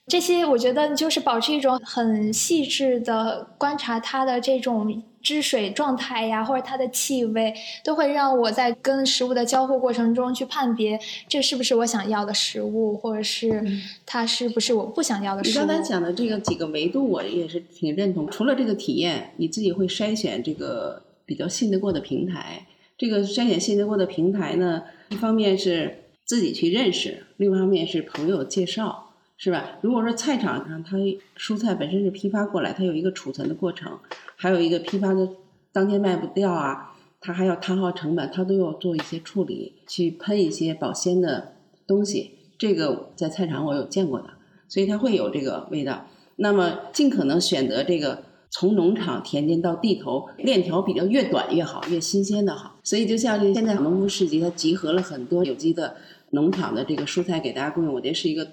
[0.05, 5.01] 这些我觉得就是保持一种很细致的观察它的这种。
[5.23, 13.63] 汁水状态呀，或者它的气味，都会让我在跟食物的交互过程中去判别这是不是我想要的食物，或者是
[14.05, 15.61] 它是不是我不想要的食物。
[15.61, 18.29] 你刚才讲的这个几个维度，我也是挺认同。
[18.29, 22.67] 除了这个体验，你自己会筛选这个比较信得过的平台。
[22.97, 29.09] 这个筛选信得过的平台呢，一方面是自己去认识，另一方面是朋友介绍。
[29.35, 29.77] 是吧？
[29.81, 30.95] 如果说菜场上它
[31.37, 33.99] 蔬菜本身是批发过来，它有一个储存的过程，
[34.43, 35.29] 还有一个批发的
[35.71, 41.53] 当天卖不掉啊，它还要摊耗成本，它都要做一些处理，去喷一些保鲜的
[41.87, 42.31] 东西。
[42.57, 44.31] 这个在菜场我有见过的，
[44.67, 46.07] 所以它会有这个味道。
[46.35, 52.75] 那么尽可能选择这个从农场田间到地头链条比较越短越好，越新鲜的好。
[52.83, 55.95] 所以就像现在农夫市集，它集合了很多有机的
[56.31, 58.45] 农场的这个蔬菜给大家供应，我觉得是一个。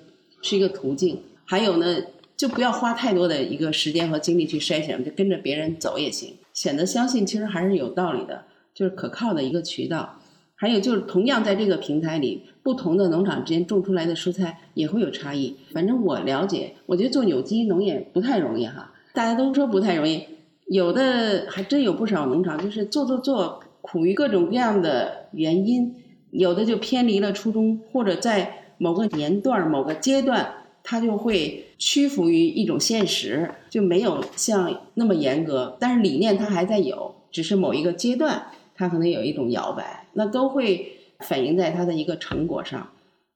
[0.43, 1.99] 是一个途径，还有呢，
[2.41, 6.33] 就不要花太多的一个时间和精力去筛选，就跟着别人走也行。
[6.55, 10.19] 选择相信，其实还是有道理的，就是可靠的一个渠道。
[10.55, 15.55] 还有就是，同样在这个平台里，不同的农场之间种出来的蔬菜也会有差异。
[15.75, 18.91] 反正我了解，我觉得做有机农业不太容易哈。
[19.13, 20.25] 大家都说不太容易，
[20.65, 25.95] 有的还真有不少农场就是做做做，苦于各种各样的原因，
[26.31, 28.57] 有的就偏离了初衷，或者在。
[28.83, 35.77] 某个年段、某个阶段，他就会屈服于一种现实，就没有像那么严格。
[35.79, 42.91] 但是理念它还在有，只是某一个阶段，它可能有一种摇摆，那都会反映在它的一个成果上。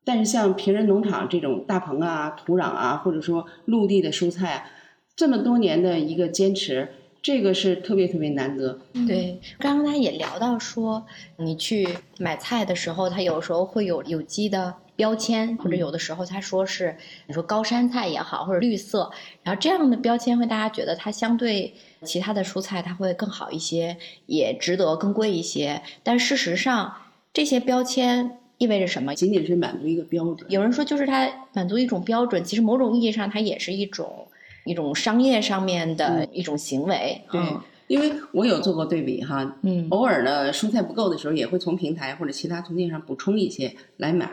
[0.04, 4.70] 但是像平人农场这种大棚啊、土壤啊，或者说陆地的蔬菜，
[5.16, 6.88] 这么多年的一个坚持，
[7.22, 8.78] 这个是特别特别难得。
[9.06, 11.06] 对，刚刚他也聊到说，
[11.38, 14.74] 你去买菜的时候，他有时候会有有机的。
[14.96, 19.10] 标签或者有的时候他说是你说高山菜也好或者绿色，
[19.42, 25.82] 然后这样的标签会大家觉得它相对其他的蔬菜它会更好一些，也值得更贵一些。
[26.02, 26.94] 但事实上
[27.32, 29.14] 这些标签意味着什么？
[29.14, 30.48] 仅仅是满足一个标准。
[30.48, 34.28] 有人说就是它满足一种标准，其实某种意义上它也是一种
[34.64, 37.20] 一种商业上面的一种行为。
[37.32, 37.40] 对，
[37.88, 44.30] 因为我有做过对比哈，嗯，偶尔呢蔬菜不够的时候，也会从平台或者其他途径上补充一些来买。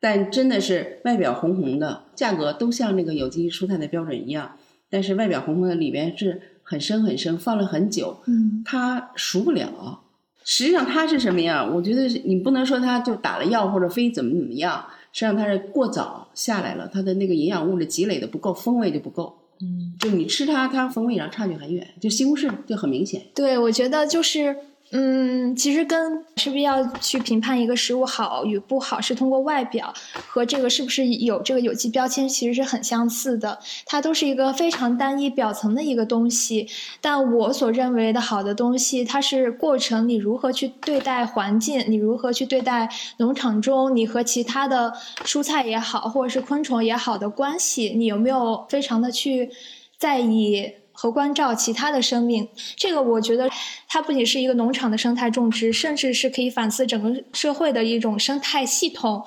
[0.00, 4.56] 但真的是外表红红的，价格都像那个有机蔬菜的标准一样，
[4.88, 10.02] 但是外表红红的里边是很深很深，放了很久，嗯，它熟不了。
[10.44, 11.64] 实际上它是什么呀？
[11.64, 19.36] 我觉得你不能说它就打了药或者非怎么怎么样，实际上它是过早下来了，它的那个营养物质积累的不够，风味就不够。
[19.60, 23.22] 嗯，就你吃它，它风味上差距很远，就西红柿就很明显。
[23.34, 24.56] 对，我觉得就是。
[24.90, 29.92] 嗯，其实跟是不是要去评判一个食物好与不好，是通过外表
[30.26, 33.58] 和这个是不是有这个有机标签，其实是很相似的。
[33.84, 36.66] 它都是一个非常单一表层的一个东西。
[37.02, 49.50] 但我所认为的好的东西，它是过程，你如何去对待环境，你如何去对待农场中你和其他的蔬菜也好，或者是昆虫也好的关系，你有没有非常的去
[49.98, 50.72] 在意。
[51.00, 53.48] 和关照其他的生命，这个我觉得
[53.86, 59.24] 它不仅是一个农场的生态种植，甚至是可以反思整个社会的一种生态系统，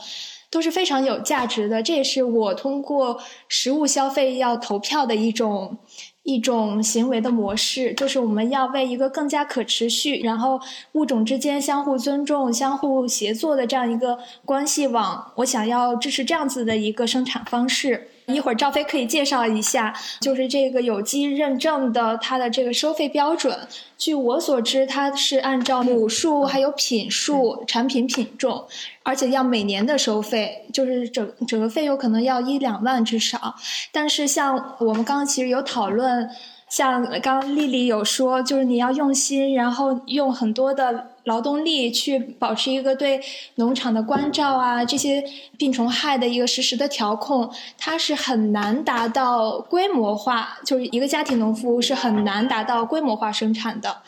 [0.49, 1.81] 都是非常有价值的。
[1.81, 5.77] 这也是我通过食物消费要投票的一种
[6.23, 10.59] 一种行为的模式，就是我们要为一个更加可持续，然后
[10.91, 18.09] 物种之间相互尊重、相互协作的这样一个关系网，我想要支持这样子的一个生产方式。
[18.33, 23.57] 一会儿赵飞可以介绍一下，就是这个有机认证的它的这个收费标准。
[23.97, 28.65] 据我所知，它是按照亩数还有品数、产品品种，
[29.03, 33.55] 而且要每年的收费，就是整整个费用可能要一两万至少。
[33.91, 36.29] 但是像我们刚刚其实有讨论。
[36.71, 43.21] 像刚刚丽丽有说，就是你要用心，然后用很多的劳动力去保持一个对
[43.55, 45.23] 农场的关照啊，这些
[45.57, 54.01] 病虫害的一个实时的调控，它是很难达到规模化，就是一个家庭农夫是很难达到规模化生产的。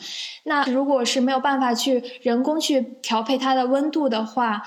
[0.44, 4.62] 那如果是没有办法去人工去调配它的温度的话，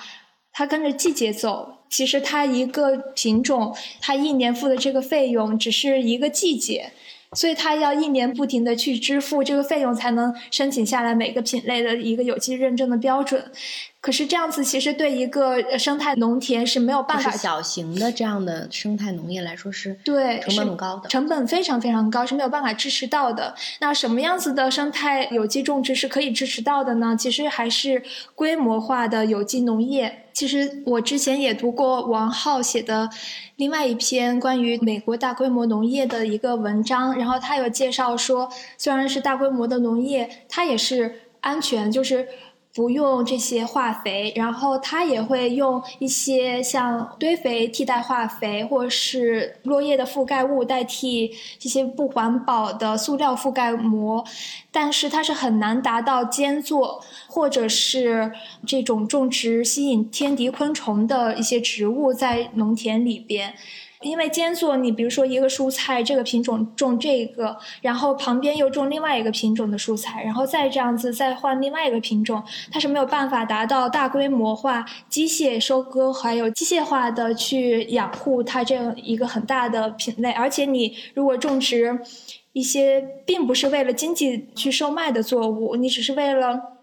[0.52, 6.92] 它跟着季节走，其实它一个品种，它一年付的这个费用只是一个季节。
[7.34, 13.52] 所以他要一年不停的去支付这个费用，才能申请下来每个品类的一个有机认证的标准。
[14.08, 23.54] 可是这样子其实对一个生态农田是没有办法，小型的这样的生态农业来说是对成本很高的，成本非常非常高，是没有办法支持到的。
[23.82, 27.18] 那什么样子的生态有机种植是可以支持到的呢？
[27.20, 28.02] 其实还是
[28.34, 30.24] 规模化的有机农业。
[30.32, 33.10] 其实我之前也读过王浩写的
[33.58, 42.26] 另外一篇关于美国大规模农业的一个文章，然后他有介绍说，虽然是大规模的农业，它也是安全，就是。
[42.78, 54.24] 不用这些化肥，然后它也会用一些像堆肥替代化肥，或是落叶的覆盖物代替这些不环保的塑料覆盖膜，
[54.72, 58.32] 但是它是很难达到间作，或者是
[58.68, 63.56] 这种种植吸引天敌昆虫的一些植物在农田里边。
[64.02, 80.32] 因为间作，你比如说一个蔬菜，这个品种种这个，然后旁边又种另外一个品种的蔬菜，然后再这样子再换另外一个品种，它是没有办法达到大规模化、机械收割还有机械化的去养护它这样一个很大的品类。
[80.32, 82.00] 而且你如果种植
[82.54, 86.77] 一些并不是为了经济去售卖的作物，你只是为了，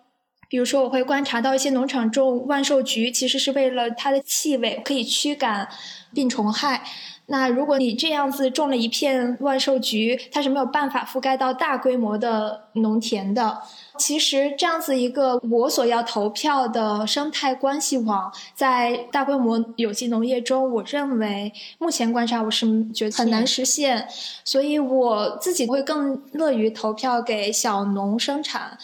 [0.55, 5.67] 比如说我会观察到一些农场种万寿菊，其实是为了它的气味可以驱赶。
[6.15, 6.81] 病虫害，
[7.27, 13.59] 那如果你这样子种了一片万寿菊，它是没有办法覆盖到大规模的农田的。
[13.99, 24.07] 其实这样子一个我所要投票的生态关系网，在大规模有机农业中，我认为目前观察我是觉得很难实现，
[24.45, 28.79] 所以我自己会更乐于投票给小农生产。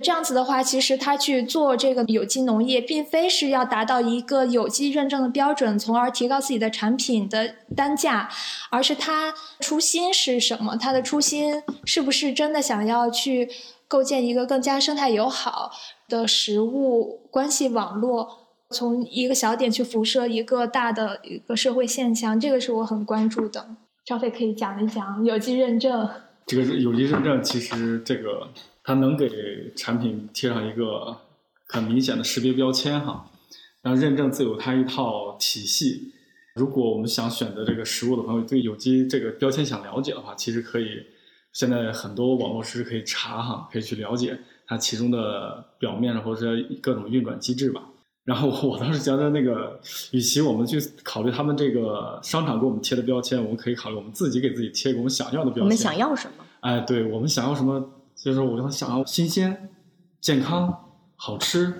[0.00, 8.28] 这样子的话，其实他去做这个有机农业，并非是要达到一个有机认证的标准，从而提高自己的产品的单价，
[8.70, 10.76] 而是他初心是什么？
[10.76, 13.48] 他的初心是不是真的想要去
[13.86, 15.70] 构建一个更加生态友好
[16.08, 22.38] 的食物关系网络，从一个小点去辐射一个大的一个社会现象？
[22.40, 23.68] 这个是我很关注的。
[24.04, 26.10] 赵飞可以讲一讲有机认证。
[26.46, 28.48] 这个有机认证其实这个。
[28.84, 31.16] 它能给产品贴上一个
[31.68, 33.28] 很明显的识别标签哈，
[33.82, 36.12] 然后认证自有它一套体系。
[36.54, 41.02] 如果我们想选择这个食物的朋友，对有机这个标签想了解的话，其实可以，
[41.52, 47.82] 现在很多网络是可以查哈，可以去了解它其中的表面或者各种运转机制吧。
[48.24, 49.80] 然后我当时觉得那个，
[50.12, 55.62] 与其我们去考虑他们这个商场给我们贴的标签，我们可以考虑我们自己给自己贴一个我们想要的标签。
[55.62, 56.44] 我们想要什么？
[56.60, 57.90] 哎，对我们想要什么？
[58.24, 59.68] 就是我刚想要新鲜、
[60.18, 60.74] 健康、
[61.14, 61.74] 好吃。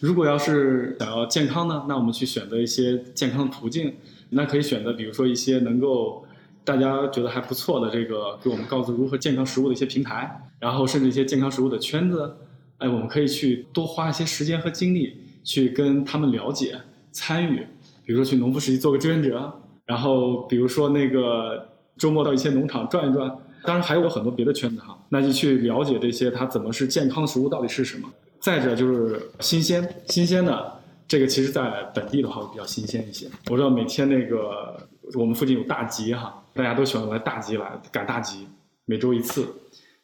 [0.00, 3.94] 如果要是想要健康呢，那我们去选择一些健康的途径。
[4.28, 6.26] 那可以选择，比如说一些能够
[6.64, 12.36] 大家觉得还不错的这个，给我们告诉如何健康食物的一些平台，然后甚至一些健康食物的圈子。
[12.76, 15.22] 哎，我们可以去多花一些时间和精力。
[15.42, 16.76] 去跟他们了解、
[17.12, 17.64] 参与，
[18.04, 23.30] 比如说去农夫市集做个志愿者，然后比如说那个周末到一些农场转一转，
[23.66, 28.08] 当然还有很多别的圈子哈，那就去了解这些它怎么是健康的食物到底是什么。
[28.40, 30.72] 再者就是新鲜，新鲜的
[31.08, 33.26] 这个其实在本地的话会比较新鲜一些。
[33.50, 34.76] 我知道每天那个
[35.14, 38.46] 我们附近有大集哈，大家都喜欢来大集来赶大集，
[38.84, 39.46] 每周一次。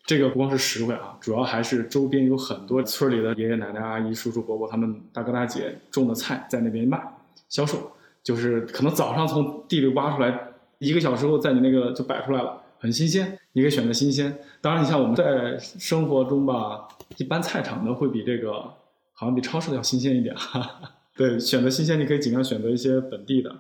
[0.05, 7.01] 这个不光是实惠啊，主要还是周边有很多村里的爷爷奶奶、阿姨、叔叔伯伯，他们大哥大姐种的菜在那边卖
[7.49, 7.79] 销售，
[8.25, 10.37] 就是可能早上从地里挖出来，
[10.79, 14.37] 一个小时后在你那个就摆出来了，很新鲜，你可以选择新鲜。
[14.61, 18.55] 当然，你像我们在生活中吧，一般菜场的会比这个
[19.13, 20.35] 好像比超市的要新鲜一点。
[20.35, 20.91] 哈哈。
[21.15, 23.55] 对，选择新鲜，你可以尽量选择一些本地的，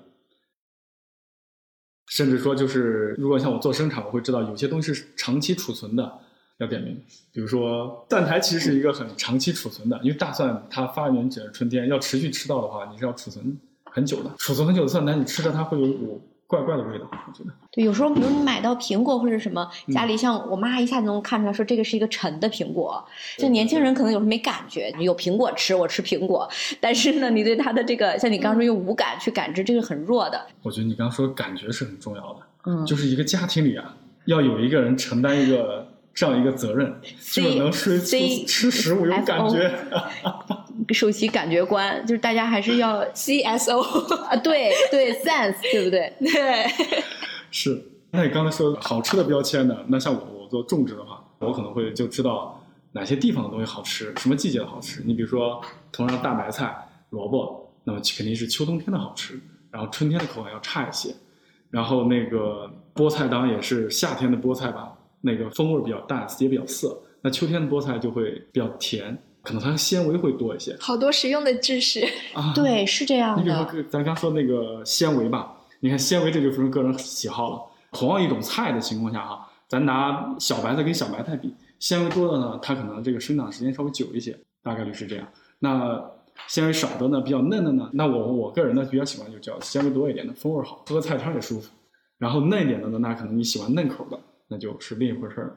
[2.08, 6.18] 甚至说就是如果像我做生产，我会知道有些东西是长期储存的。
[6.58, 7.00] 要点名，
[7.32, 14.30] 比如说蒜苔其实是一个很长期储存的，因为大蒜它发源只是春天，要持续吃到的话，你是要储存很久的。
[14.38, 16.20] 储存很久的蒜苔，你吃着它会有一股
[16.52, 17.50] 怪怪的味道，我觉得。
[17.70, 23.02] 对，有时候比如你买到苹果或者什么，家里像我妈一下子能看出来说这个是一个陈的苹果。
[23.38, 26.46] 就年轻人可能有时候没感觉，有苹果吃，我吃苹果，
[26.78, 30.46] 但是呢，你对它的这个，像你刚刚说用五感去感知，这个很弱的。
[30.62, 33.96] 我觉得你刚刚说感觉是很重要的，嗯，就是一个家庭里啊，
[34.26, 35.88] 要有一个人承担一个。
[36.14, 36.94] 这样一个责任，
[37.32, 39.72] 就能吃吃食物有感觉。
[40.90, 46.12] 首席感觉官就是大家还是要 C S O 啊，对对， sense 对不对？
[46.20, 47.02] 对。
[47.50, 49.76] 是，那你刚才说好吃的标签呢？
[49.88, 52.62] 那像我我做种植的话，我可能会就知道
[52.92, 55.02] 哪些地方的东西好吃，什么季节的好吃。
[55.04, 55.60] 你比如说，
[55.92, 56.74] 同样大白菜、
[57.10, 59.38] 萝卜，那么肯定是秋冬天的好吃，
[59.70, 61.14] 然后春天的口感要差一些。
[61.70, 64.92] 然后那个菠菜当然也是夏天的菠菜吧。
[65.24, 67.00] 那个风味比较淡，也比较涩。
[67.20, 70.76] 那秋天的菠菜就会比较甜，可能它纤维会多一些。
[70.80, 73.42] 好多实用的知识啊，对，是这样的。
[73.42, 77.60] 你比如说，咱刚说那个纤维吧，你看纤维这就分个人喜好了。
[77.90, 85.28] 同样一种菜的情况下哈，咱拿小白菜跟小白菜比，纤维多的呢，它可能这个生长时间稍微久一些，大概率是这样。
[85.58, 86.02] 那
[86.46, 91.70] 纤维少的呢，比较嫩的呢，那我我个人呢比较喜欢就叫纤维多一点的，风味好，喝菜汤也舒服。
[92.18, 94.18] 然后嫩一点的呢，那可能你喜欢嫩口的。
[94.48, 95.56] 那就是另一回事儿，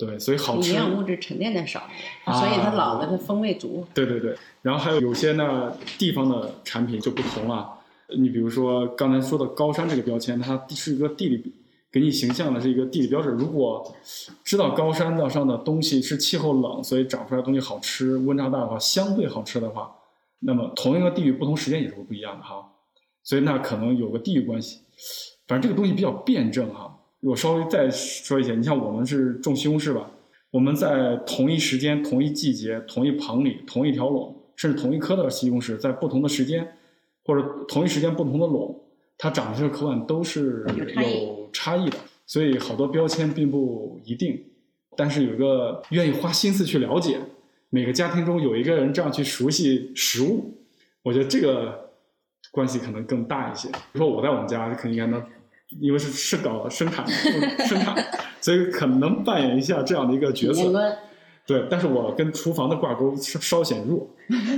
[0.00, 0.70] 对，所以好吃。
[0.70, 1.82] 营养物质沉淀的少，
[2.24, 3.86] 所以它老了它风味足。
[3.92, 7.70] 对对对，然后还有有些呢地方的产品就不同了。
[8.18, 11.52] 你比如说刚才说的高山这个标签，它是一个地理
[11.92, 13.28] 给你形象的是一个地理标志。
[13.28, 13.94] 如果
[14.42, 19.94] 知道高山的上的东西是气候冷，所以长出来东西好吃，温差大的话相对好吃的话，
[20.38, 22.66] 那么同一个地域不同时间也是会不一样的哈。
[23.22, 24.80] 所以那可能有个地域关系。
[25.46, 26.89] 反正这个东西比较辩证哈。
[27.20, 30.10] 我稍微再说一些，你像我们是种西红柿吧，
[30.50, 36.66] 我们在同一时间、同一季节、同一棚里、同一条垄，甚至同一棵的西红柿，在不同的时间
[37.24, 38.74] 或者同一时间不同的垄，
[39.18, 40.64] 它长出来的口感都是
[40.96, 41.98] 有差异的。
[42.26, 44.42] 所以好多标签并不一定，
[44.96, 47.18] 但是有一个愿意花心思去了解，
[47.68, 50.54] 每个家庭中有一个人这样去熟悉食物，
[51.02, 51.90] 我觉得这个
[52.50, 53.68] 关系可能更大一些。
[53.68, 55.22] 比如说我在我们家，可能应该能。
[55.80, 57.06] 因为是是搞生产
[57.66, 58.04] 生产，
[58.40, 60.72] 所以可能扮演一下这样的一个角色。
[61.46, 64.08] 对，但是我跟厨房的挂钩稍稍显弱，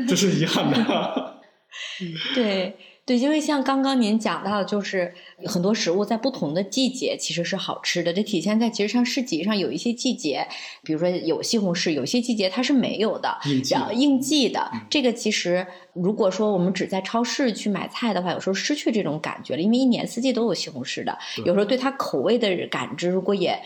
[0.08, 1.40] 这是遗憾的。
[2.34, 2.76] 对。
[3.04, 5.12] 对，因为像刚刚您讲到，就是
[5.46, 8.12] 很多食物在不同的季节其实是好吃的。
[8.12, 10.46] 这体现在其实像市集上有一些季节，
[10.84, 14.70] 比如说有西红柿，有些季节它是没有的，应季应季的。
[14.88, 21.18] 这个其实如果说我们只在超市去买菜的话，有时候失去这种感觉了，因为一年四季都有西红柿的。
[21.44, 23.60] 有时候对它口味的感知，如果也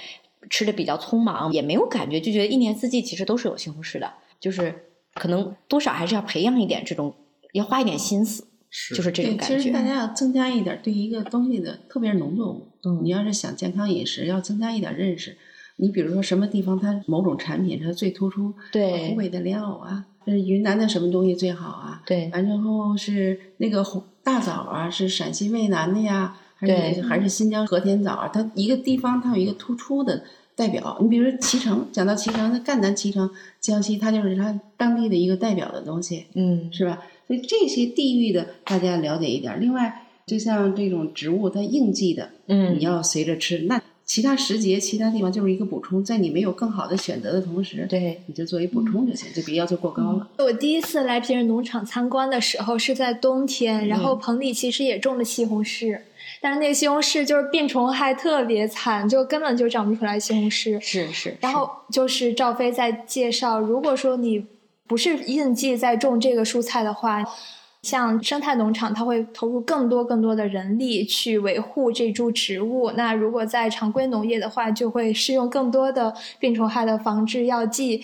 [0.49, 4.11] 吃的比较匆忙，也没有感觉，就觉得一年四季其实都是有西红柿的。
[4.41, 7.15] 就是可能多少还是要培养一点这种，
[7.53, 8.47] 要花一点心思。
[8.95, 9.57] 就是这种感觉。
[9.57, 12.69] 其实大家要增加一点对一个东西的，特别是农作物，
[13.03, 15.37] 你要是想健康饮食，要增加一点认识。
[15.79, 22.03] 你比如说什么地方它某种产品它最突出，对，湖北的莲藕啊，是云南的什么东西最好啊？
[22.07, 28.29] 对，完之后是那个红大枣啊，是陕西渭南的呀，还是还是新疆和田枣啊？
[28.29, 30.97] 它一个地方它有一个突出的代表。
[31.03, 37.03] 你比如说脐橙，讲到脐橙，那赣南脐橙，江西它就是它当地的一个代表的东西，嗯，是吧？
[37.27, 39.61] 所以这些地域的大家了解一点。
[39.61, 43.59] 另外，就像这种植物它应季的，嗯你要随着吃。
[43.69, 50.29] 那其他时节、其他地方就是一个补充，在你没有更好的选择的同时，对，你就作为补充就行，就别要求过高了。
[50.39, 55.99] 我第一次来平仁农场参观的时候是在冬天，然后棚里其实也种了西红柿，
[56.41, 60.79] 但是那个西红柿就是病虫害特别惨，就根本就长不出来西红柿。
[60.81, 61.37] 是是。
[61.41, 64.47] 然后就是赵飞在介绍，如果说你
[64.87, 67.25] 不是应季在种这个蔬菜的话，
[67.83, 72.91] 像生态农场，它会投入更多更多的人力去维护这株植物。
[72.93, 78.03] 那如果在常规农业的话，就会施用更多的病虫害的防治药剂，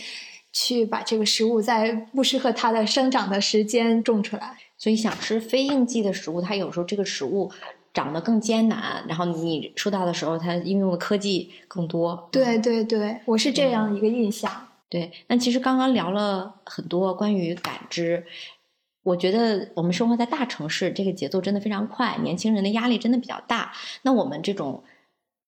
[0.53, 4.57] 去把这个食物在不适合它的生长的时间种出来。
[4.79, 7.51] 所以想吃非应季的食物，它有时候这个食物
[7.93, 12.29] 长得更艰难，然后你收到的时候，它应用的科技更多。
[12.31, 14.51] 对对对，我是这样一个印象。
[14.93, 18.27] 对，那其实刚刚聊了很多关于感知。
[19.05, 23.73] 我觉得我们生活在大城市，这个节奏真的非常快，年轻人的压力真的比较大。
[24.03, 24.85] 那我们这种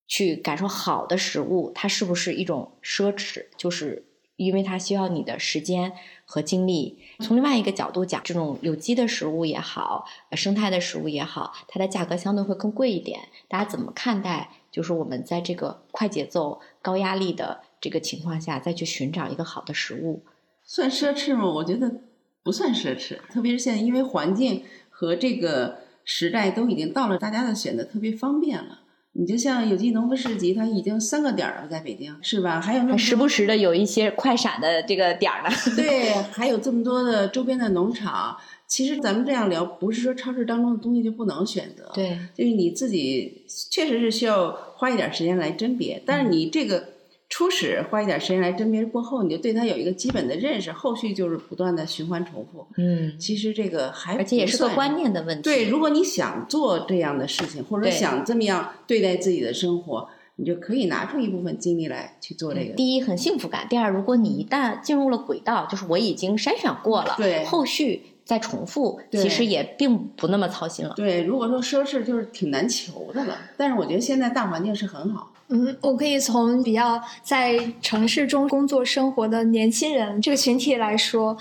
[0.07, 3.45] 去感受好的食物，它是不是一种奢侈？
[3.59, 5.93] 就是因为它需要你的时间
[6.25, 6.99] 和精力。
[7.21, 13.29] 从另外一个角度讲，这种有机的食物也好，生态的食物也好，它的价格相对会更贵一点。
[13.47, 14.49] 大家怎么看待？
[14.71, 20.22] 就是我们在这个快节奏、高压力的这个情况下，再去寻找一个好的食物，
[20.64, 21.45] 算奢侈吗？
[21.45, 22.01] 我觉得
[22.43, 28.80] 不算奢侈，特别是现在，因为环境和这个时代都已经到了，大家的选择特别方便了。
[29.12, 32.59] 你就像有机农夫市集，它已经三个点儿了，在北京，是吧？
[32.59, 35.55] 还有那么时不时的有一些快闪的这个点儿呢。
[35.76, 38.35] 对， 还有这么多的周边的农场。
[38.66, 46.94] 其实咱们这样聊，不是说超市当中的东西就不能选择，对，就是你自己确实是需要花一点时间来甄别，但是你这个。
[47.35, 52.64] 初始花一点时间来甄别过后，你就对它有一个基本的认识，后续就是不断的循环重复。
[52.76, 55.43] 嗯，其实这个还而且也是个观念的问题。
[55.43, 62.74] 对，如果你想做这样的事情，或者想这么样对待自己的生活，你就可以拿出一部分精力来去做这个。
[62.74, 70.95] 第一，很幸福感；第二，如果你一旦进入了轨道，就是我已经筛选过了，对，后续再重复，其实也并不那么操心了。
[70.95, 75.32] 对，如果说奢侈就是挺难求的了，但是我觉得现在大环境是很好。
[75.49, 81.37] 嗯，我可以从比较在城市中工作生活的年轻人这个群体来说，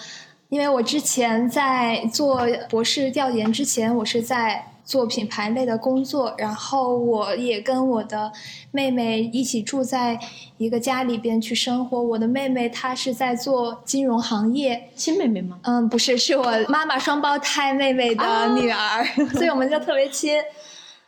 [0.50, 8.30] 因为我之前在做博士调研之前，我是在做品牌类的工作，然后我也跟我的
[8.72, 10.20] 妹妹一起住在
[10.58, 12.04] 一个家里边去生活。
[12.04, 15.58] 我的妹妹她是在做金融行业，亲妹妹吗？
[15.64, 20.38] 嗯，不是，是我妈妈双胞胎妹妹的女儿， 所以我们就特别亲。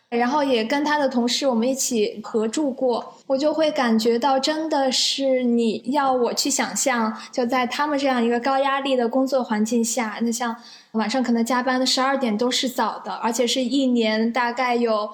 [0.10, 10.56] 然后也跟他的同事我们一起合住过，我就会感觉到真的是你要我去想象，就在他们这样一个高压力的工作环境下，那像
[10.92, 15.10] 晚上可能加班的十二点都是早的，而且是一年大概有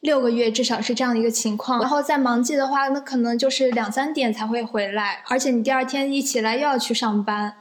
[0.00, 1.80] 六个月，至少是这样的一个情况。
[1.80, 7.56] 然后在忙季的话，那可能就是两三点才会回来，而且你第二天一起来又要去上班。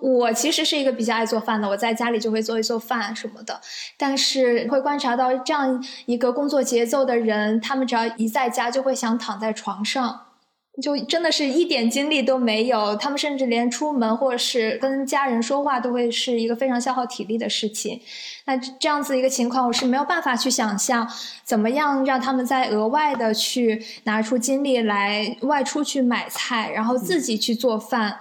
[0.00, 3.60] 我其实是一个比较爱做饭的，我在家里就会做一做饭什么的。
[3.96, 10.26] 但是会观察到这样一个工作节奏的人，他们只要一在家就会想躺在床上，
[10.80, 12.94] 就真的是一点精力都没有。
[12.96, 18.00] 他们甚至连出门或者是跟家人说话都会是一个非常消耗体力的事情。
[18.44, 21.08] 那这样子一个情况，我是没有办法去想象
[21.44, 28.18] 怎么样让他们再额外的去拿出精力来外出去买菜，然后自己去做饭。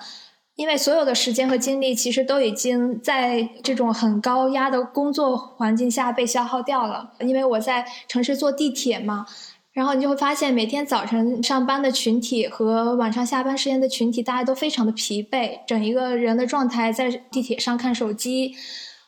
[0.58, 7.12] 因为所有的时间和精力其实都已经在这种很高压的工作环境下被消耗掉了。
[7.20, 9.28] 因为我在城市坐地铁嘛，
[9.72, 18.56] 然后你就会发现每天早晨上班的群体和晚上下班时间的群体，大家都非常的疲惫，整一个人的状态在地铁上看手机，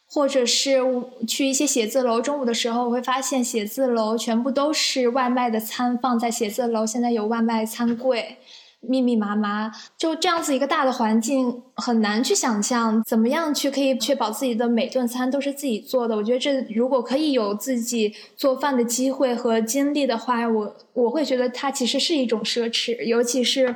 [0.07, 0.79] 或者是
[1.27, 8.37] 去一些写字楼，中午的时候我会发现写字楼全部都是外卖的餐放在写字楼，现在有外卖餐柜。
[8.81, 16.15] 密密麻麻，就这样子一个大的环境，很难去想象怎么样去可以确保自己的每顿餐都是自己做的。
[16.15, 23.03] 我觉得这如果可以有自己做饭的机会和经历的话，我我会觉得它其实是一种奢侈。
[23.03, 23.75] 尤其是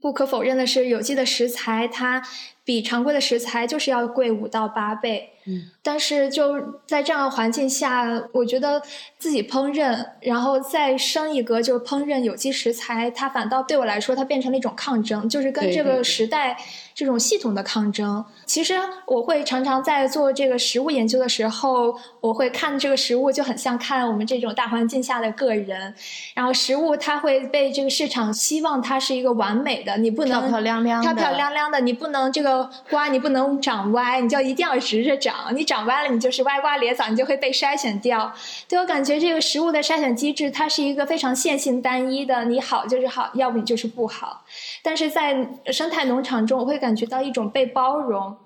[0.00, 2.22] 不可否认的是，有机的食材它
[2.68, 5.30] 比常规的食材就是要贵五到八倍。
[5.46, 8.82] 嗯，但是就在这样的环境下，我觉得
[9.16, 16.58] 自己烹饪，然后再升一格，就是烹饪有机食材，它反倒对我来说，它变成了一种抗争，就是跟这个时代
[16.94, 18.22] 这种系统的抗争。
[18.44, 18.74] 其实
[19.06, 25.94] 我会常常在做这个食物研究的时候，我会看这个食物就很像看我们这种大环境下的个人，
[26.34, 32.57] 然后食物它会被这个市场希望它是一个完美的，你不能漂漂亮亮的，漂漂亮亮的，你不能这个
[32.88, 35.54] 瓜你不能长歪，你就一定要直着长。
[35.54, 38.32] 你长歪了，你就是歪瓜裂枣，你就会被筛选掉。
[38.68, 44.44] 对我感觉这个食物的筛选机制，它是一个非常线性单一的，你好就是好，要不你就是不好。
[44.82, 48.36] 但是在生态农场中，我会感觉到一种被包容。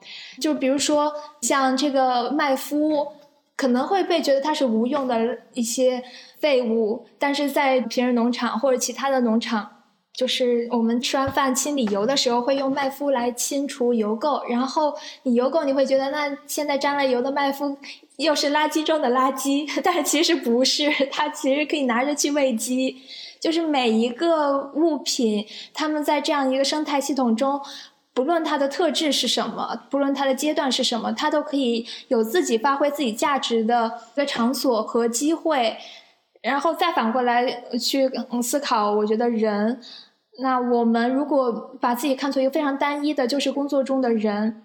[0.41, 3.09] 就比如说像这个麦麸，
[3.57, 6.03] 可能会被觉得它是无用的一些
[6.41, 9.72] 废物，但是在平日农场或者其他的农场。
[10.15, 14.47] 就是我们吃完饭清理油的时候，会用麦麸来清除油垢。
[14.49, 17.75] 然后你油垢，你会觉得那现在沾了油的麦麸
[18.17, 22.99] 又是垃圾中的垃圾， 但其实不是，它其实可以拿着去喂鸡。
[23.41, 25.45] 就是每一个物品，
[25.75, 27.61] 它们在这样一个生态系统中，
[28.15, 35.77] 不论它的特质是什么，不论它的阶段是什么，它都可以有自己发挥自己价值的一个场所和机会。
[36.43, 37.47] 然后再反过来
[37.79, 38.11] 去
[38.43, 39.81] 思考，我觉得人，
[40.41, 44.63] 那我们如果把自己看作一个非常单一的，就是工作中的人，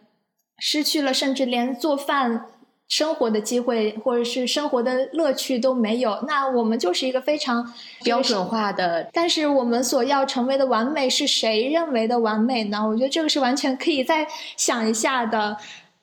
[0.58, 2.46] 失去了甚至连做饭
[2.88, 7.72] 生活的机会，或者是生活的乐趣都没有，那我们就是一个非常
[8.04, 9.08] 标准化的。
[9.14, 12.84] 但是我们所要成为的完美是谁认为的完美呢？
[12.88, 15.56] 我觉得这个是完全可以再想一下的，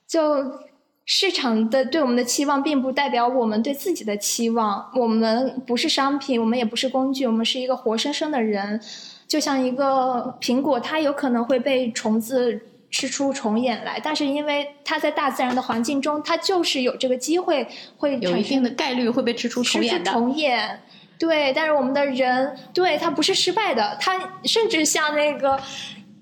[0.07, 0.63] 就。
[1.05, 4.91] 市场的对我们的期望，并不代表我们对自己的期望。
[4.95, 8.81] 我们不是商品，我们也不是工具，我们是一个活生生的人。
[9.27, 20.11] 就像一个苹果，它有可能会被虫子吃出虫眼来，但是因为它在大自然的环境中，它就是有这个机会会有一定的概率会被吃出虫眼的。
[20.11, 20.81] 虫眼，
[21.19, 21.53] 对。
[21.53, 25.59] 但是我们的人，对它不是失败的，它甚至像那个。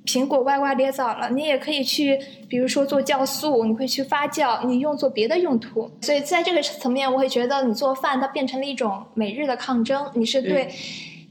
[0.05, 5.89] 苹果歪瓜裂枣了，你也可以去，比如说做酵素，你会去发酵，你用作别的用途。
[6.01, 10.69] 所以在这个层面，我会觉得你做饭它变成了一种每日的抗争，你是对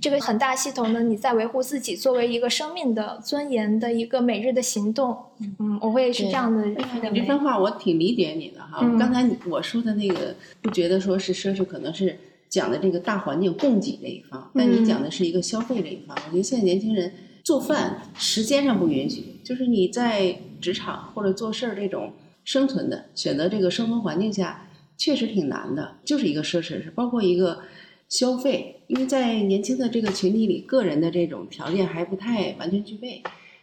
[0.00, 5.16] 这个很大系统的你在维护自己作为一个生命的尊严的一个每日的行动。
[5.58, 6.64] 嗯，我会是这样的。
[7.10, 8.80] 你这番话我挺理解你的哈。
[8.98, 12.18] 刚才我说的那个，不觉得说是奢侈，可能是
[12.48, 16.16] 讲的这个大环境供给这一方，但你讲的是一个消费这一方。
[16.26, 17.12] 我觉得现在年轻人。
[17.44, 22.12] 做饭时间上不允许，就是你在职场或者做事儿这种
[22.44, 27.60] 生存的选择这个生存环境下，确实挺难的，就是一个奢侈，是包括一个
[28.08, 33.22] 消费，因为在年轻的这个群体里，个人的这种条件还不太完全具备，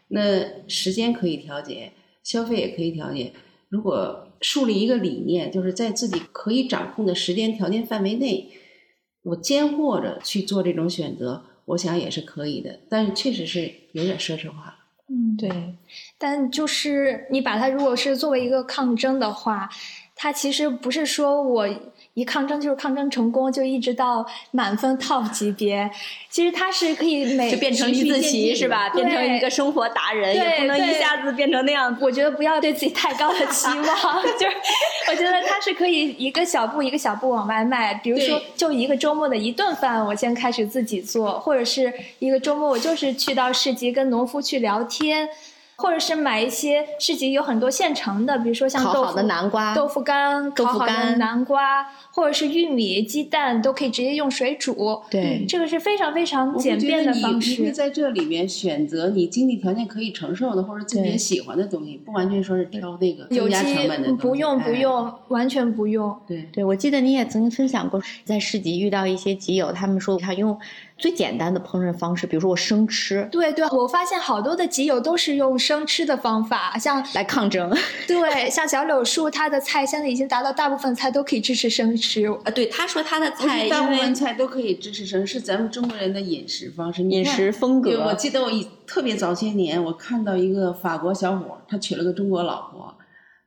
[0.10, 1.92] 那时间可以调节，
[2.24, 3.32] 消费也可以调节。
[3.70, 8.50] 如果树立一个理念，就是在自己可以掌控的时间条件范围内，
[9.24, 11.46] 我兼获着去做这种选择。
[11.70, 14.76] 我想也是可以的，但是确实是有点奢侈化了。
[15.08, 15.50] 嗯，对。
[16.18, 19.70] 但就是你把它如果是作为一个抗争的话，
[20.16, 21.68] 它其实不是说我。
[22.16, 25.90] 一抗争就是抗争成功，就一直到满分 top 级别。
[26.30, 28.90] 其实他是可以每就变成李子棋是吧？
[28.90, 31.96] 变成一个生活达人，也不能一下子变成那样。
[32.02, 34.56] 我觉得不要对自己太高的期望， 就是
[35.10, 37.94] 我觉得他是可以一个小步一个小步往外迈。
[37.94, 45.30] 比如说，就一个周末的一顿饭，我先开始自己做，或者是一个周末我就是去到市集跟农夫去聊天。
[45.80, 55.02] 或者是买一些市集有很多现成的，比如说像豆腐、南瓜、豆腐干、豆腐干、南瓜，或者是玉米、鸡蛋，都可以直接用水煮。
[55.10, 57.62] 对，这个是非常非常简便的方式。
[57.62, 64.12] 你会在这里面选择你经济条件可以承受的，或者自己喜欢的东西，不完全说是挑那个有加成本的。
[64.16, 66.14] 不用不用，完全不用。
[66.28, 70.60] 对对，我记得你也曾经分享过，在市集遇到一些集友，他们说他用。
[71.00, 73.26] 最简单的烹饪方式，比如说我生吃。
[73.32, 77.74] 对对，我发现好多的集友都是用生吃的方法，像来抗争。
[78.06, 82.26] 对，像小柳树，他的菜现在已经达到大部分菜都可以支持生吃。
[82.44, 88.04] 啊，对，他说他的菜，大部分菜都可以支持生，是咱们中国人的饮食方式、饮食风格。
[88.06, 92.94] 我记得我一特别早些年，我看到一个法国小伙，他娶了个中国老婆，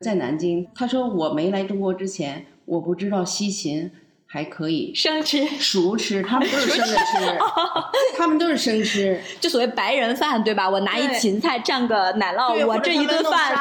[0.00, 0.66] 在南京。
[0.74, 3.90] 他说我没来中国之前，我不知道西芹。
[4.35, 7.39] 还可以生吃、熟吃，他们都是生着吃，
[8.16, 10.70] 他们都是生吃，就所谓白人饭，对吧？
[10.70, 13.55] 我拿一芹菜蘸个奶酪，我这一顿饭，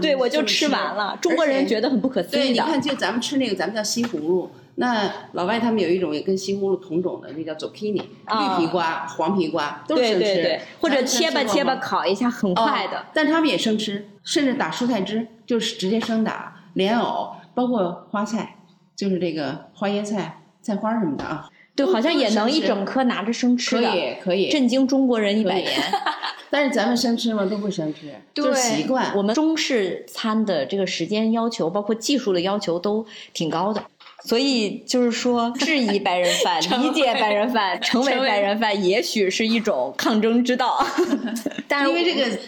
[0.00, 1.18] 对，我就吃完了。
[1.20, 2.64] 中国人觉得很不可思议的。
[2.64, 13.06] 你看，就咱们吃那个，咱们叫西葫芦，那老外他们有一种也跟西葫芦同种的，那叫 zucchini，绿皮瓜、黄皮瓜都是生吃，或者切吧切吧烤一下，很快的。
[13.12, 18.58] 但他们也生吃，甚至打蔬菜汁，就是直接生打莲藕，包括花菜。
[18.96, 25.72] 就是这个花椰菜、菜花什么的啊，对，好像也能一整颗拿着生吃的，可以可以，震惊中国人一百年。
[26.50, 27.44] 但是咱们生吃吗？
[27.46, 29.12] 都不生吃，就习惯。
[29.16, 33.82] 我们中式餐的这个时间要求，包括技术的要求都挺高的。
[34.22, 40.86] 所以就是说，质疑白人饭、理解白人饭、成为白人饭，也许是一种抗争之道。
[41.68, 42.38] 但是因为这个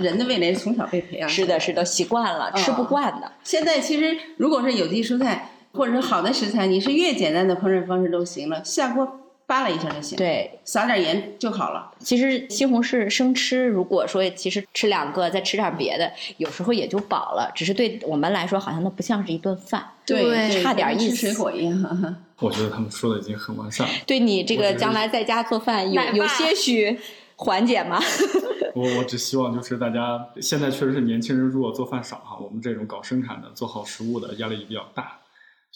[0.00, 3.30] 人的味蕾从小被培养，是的，是的，习惯了，吃不惯的。
[3.42, 9.20] 现在其实如果是有机蔬菜或者是好的食材，你是越简单的烹饪方式都行了，下锅。
[9.48, 11.92] 扒拉一下就行，对，撒点盐就好了。
[12.00, 17.48] 其实西红柿生吃，如果说其实吃两个，再吃点别的，有时候也就饱了。
[17.54, 21.28] 只是对我们来说，好像那不像是一顿饭，对，差点意思。
[21.28, 22.16] 水果一样。
[22.40, 23.92] 我觉得他们说的已经很完善了。
[24.04, 26.98] 对你这个将来在家做饭有有些许
[27.36, 28.00] 缓解吗？
[28.74, 35.20] 我我只希望就是大家现在确实是年轻人，如果做饭少哈，我们这种搞生产的、做好食物的压力比较大，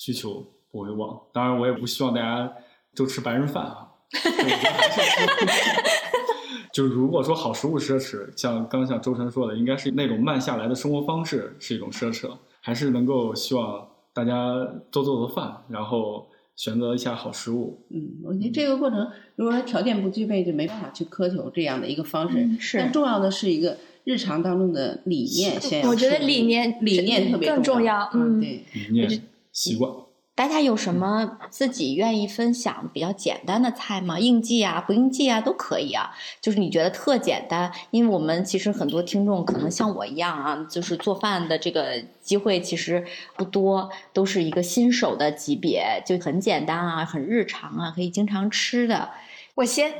[0.00, 1.20] 需求不会旺。
[1.32, 2.50] 当然，我也不希望大家。
[2.92, 3.86] 都吃白人饭啊！
[6.74, 14.56] 就如果说好食物奢侈，像刚像周晨说的，应该是那种慢下来的生活方式是一种奢侈了，还是能够希望大家
[14.90, 16.26] 多做做饭，然后
[16.56, 17.80] 选择一下好食物。
[17.90, 22.44] 嗯，我觉得这个过程，如果说条件不具备，就没办法去苛求这样的一个方式。
[22.58, 28.10] 是，但重要的是一个日常当中的理念，先我觉得理念理念特别重要。
[28.14, 29.22] 嗯，对，理念
[29.52, 29.90] 习惯。
[30.32, 34.18] 大家有什么自己愿意分享比较简单的菜吗？
[34.18, 36.12] 应季啊，不应季啊，都可以啊。
[36.40, 43.04] 就是你觉得特简单，因为我们其实很多听众可能像我一样啊，就是做饭的这个机会其实
[43.36, 49.10] 不多，都是一个新手的级别，就很简单啊，很日常啊，可以经常吃的。
[49.54, 49.92] 我先，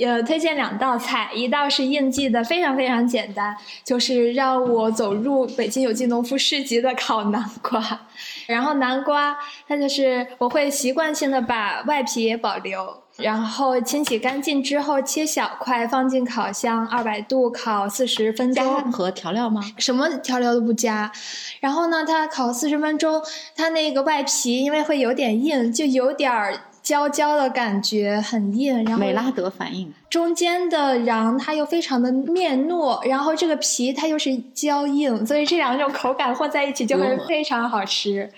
[0.00, 8.06] 呃，推荐两道菜，一道是应季的，非常非常简单，就是让我走入北京有机农夫市集的烤南瓜。
[8.46, 9.36] 然后南瓜，
[9.66, 18.64] 它就是我会习惯性的把外皮也保留，然后清洗干净之后切小块，放进烤箱，二百度烤四十分钟。
[18.64, 19.60] 加任何调料吗？
[19.76, 21.12] 什么调料都不加。
[21.60, 23.22] 然后呢，它烤四十分钟，
[23.54, 26.58] 它那个外皮因为会有点硬，就有点儿。
[26.88, 29.92] 焦焦的感觉很硬，然后美拉德反应。
[30.08, 38.32] 中间的瓤它又非常的面糯，然后这个皮它又是焦硬，所以这两种口感混在一起就会非常好吃。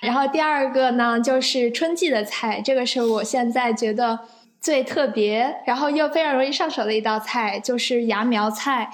[0.00, 4.18] 然后第二个呢，就是春季的菜，这个是我现在觉得
[4.60, 8.90] 最特别，然后又非常容易上手的一道菜，就是芽苗菜。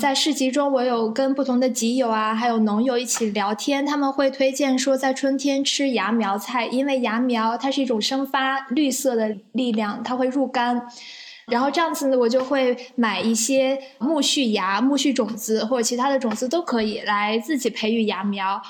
[0.00, 10.88] 在市集中，我有跟不同的集友啊，还有农友一起聊天，他们会推荐说，在春天吃芽苗菜，因为芽苗它是一种生发绿色的力量，它会入肝。
[11.46, 18.60] 然后这样子呢，我就会买一些苜蓿芽、苜蓿种子或者其他的种子都可以来自己培育芽苗。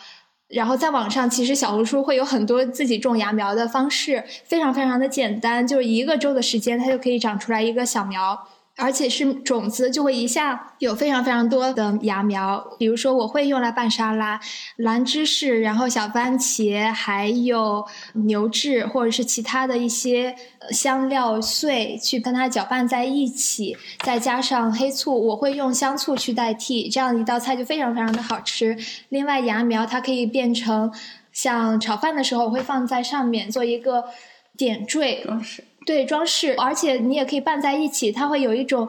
[0.48, 8.46] 然后在网上，其实小红书会有很多自己种芽苗的方式，非常非常的简单，就是一个周的时间，它就可以长出来一个小苗。
[8.76, 12.58] 而且是种子，就会一下有非常非常多的芽苗。
[12.76, 14.40] 比如说，我会用来拌沙拉，
[14.76, 20.34] 蓝芝士，然后小番茄，还有牛至或者是其他的一些
[20.70, 28.76] 香料碎，去跟它搅拌在一起，再加上黑醋，我会用香醋去代替，这样一道菜就非常非常的好吃。
[29.10, 30.92] 另外，芽苗它可以变成
[31.30, 34.04] 像炒饭的时候，我会放在上面做一个
[34.56, 35.62] 点缀装饰。
[35.86, 38.88] 对装饰，而且你也可以拌在一起，它会有一种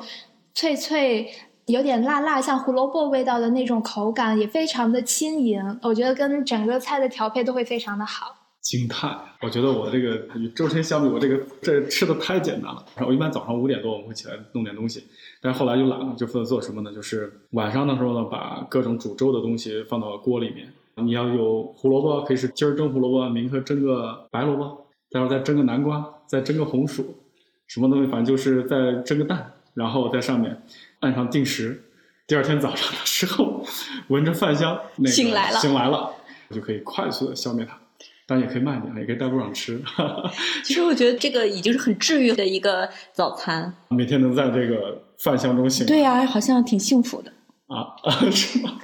[0.54, 1.30] 脆脆、
[1.66, 5.80] 有点辣辣，像胡萝卜味道的那种口感，也非常的轻盈。
[5.82, 8.36] 我觉得跟整个菜的调配都会非常的好。
[8.62, 9.16] 惊叹！
[9.43, 12.84] 我觉得我这个与周深相比，我这个这吃的太简单了。
[12.96, 15.04] 然后我一般早上五点多我们会起来弄点东西，
[15.39, 16.91] 但是后来就懒了，就负责做什么呢？
[16.91, 20.68] 就是晚上的时候呢，把各种煮粥的东西放到锅里面。
[20.96, 26.04] 你要有胡萝卜，可以是今儿蒸胡萝卜，明天蒸个白萝卜，待会儿再蒸个南瓜。
[26.28, 27.15] 再蒸个红薯，
[27.67, 30.61] 什么东西，反正就是再蒸个蛋，然后在上面
[30.99, 31.82] 按上定时。
[32.28, 33.63] 第二天早上的时候，
[34.07, 36.11] 闻着饭香，醒来了，醒来了，
[36.49, 37.78] 就可以快速的消灭它。
[38.26, 39.80] 当然也可以慢点，也可以在路上吃。
[40.65, 43.71] 其实我觉得这个已经是很治愈的一个早餐。
[43.89, 45.86] 每天能在这个饭香中醒。
[45.86, 47.32] 对呀，好像挺幸福的。
[47.67, 48.80] 啊啊， 是吗？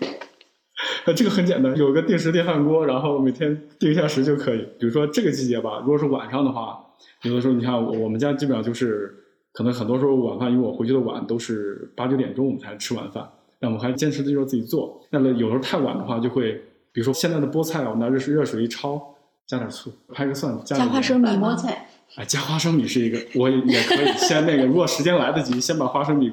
[1.08, 4.60] 那这个很简单，有个定时电饭锅，然后每天定一下时就可以。
[4.80, 6.80] 比如说这个季节吧，如果是晚上的话。
[7.24, 9.14] 有的时候，你看我我们家基本上就是，
[9.52, 13.30] 可能很多时候晚饭，因为我回去的晚，都是八九点钟我们才吃晚饭。
[13.60, 15.02] 那我们还坚持的就是自己做。
[15.12, 16.54] 那么有时候太晚的话，就会，
[16.92, 19.00] 比如说现在的菠菜，我拿热水热水一焯，
[19.46, 21.88] 加点醋，拍个蒜，加花生米菠菜。
[22.16, 26.32] 哎，加花生米是一个，我也可以先那个，如果时间来得及，先把花生米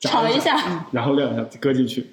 [0.00, 2.06] 炒一下，然后晾一下，搁进去，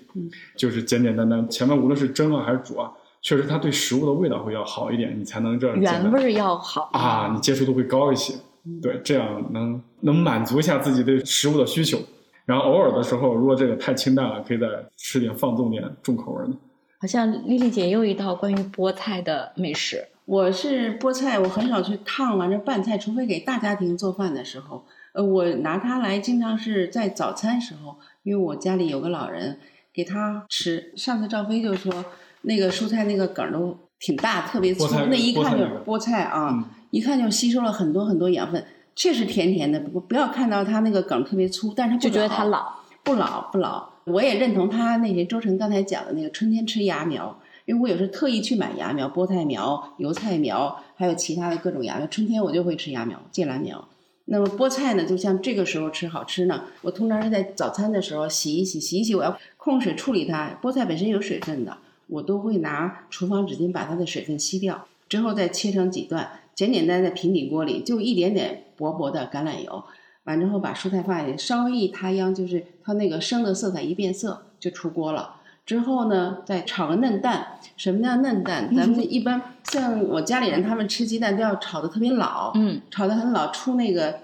[0.57, 1.47] 就是简简单单。
[1.49, 2.91] 前面无论是蒸啊还是煮啊。
[3.25, 8.35] 确实，它对食物的味道会要好一点，你才能这样原味要好啊，你接受度会高一些，
[8.83, 11.97] 对，这样能能满足一下自己对食物的需求。
[12.45, 16.53] 然后偶尔的时候，如果这个太清淡了，可以再吃点放纵点重口味的。
[16.99, 24.85] 好像丽丽姐又一道关于菠菜的美食我是菠菜，我很少去烫完这拌菜，除非给大家庭做饭的时候。
[25.13, 29.57] 呃，我拿它来经常是在早餐时候，因为我家里有个老人，
[29.91, 30.93] 给他吃。
[30.95, 32.05] 上次赵飞就说，
[32.45, 38.63] 那个蔬菜那个梗都挺大，特别粗，那一看就是菠菜啊，一看就吸收了很多很多养分，
[38.95, 39.79] 确实甜甜的。
[39.79, 42.65] 不不要看到它那个梗特别粗，但是就觉得它老，
[43.03, 43.89] 不老不老。
[44.05, 47.39] 我也认同他那些周晨刚才讲的那个春天吃芽苗。
[47.65, 52.05] 因为我有时候特意去买芽苗，菠菜苗、油菜苗，还有其他的各种芽苗。
[52.05, 53.83] 春天我就会吃芽苗、芥蓝苗。
[54.25, 56.65] 那么菠菜呢，就像这个时候吃好吃呢。
[56.83, 60.51] 我通常是在早餐的时候洗一洗，洗一洗，我要控水处理它。
[60.61, 61.75] 菠菜本身有水分的，
[62.07, 69.83] 我都会拿厨房纸巾把它的水分吸掉，之后再切成几段，简简单在平底锅里就一点点薄薄的橄榄油，
[70.25, 75.35] 完之后把蔬菜放进去，稍微一塌秧，就是它那个生的色彩一变色就出锅了。
[75.65, 77.59] 之后呢，再炒个嫩蛋。
[77.75, 78.73] 什么叫嫩蛋？
[78.75, 84.19] 咱们一般像我家里人，他们吃鸡蛋都要炒的特别老，嗯，炒的很老，出那个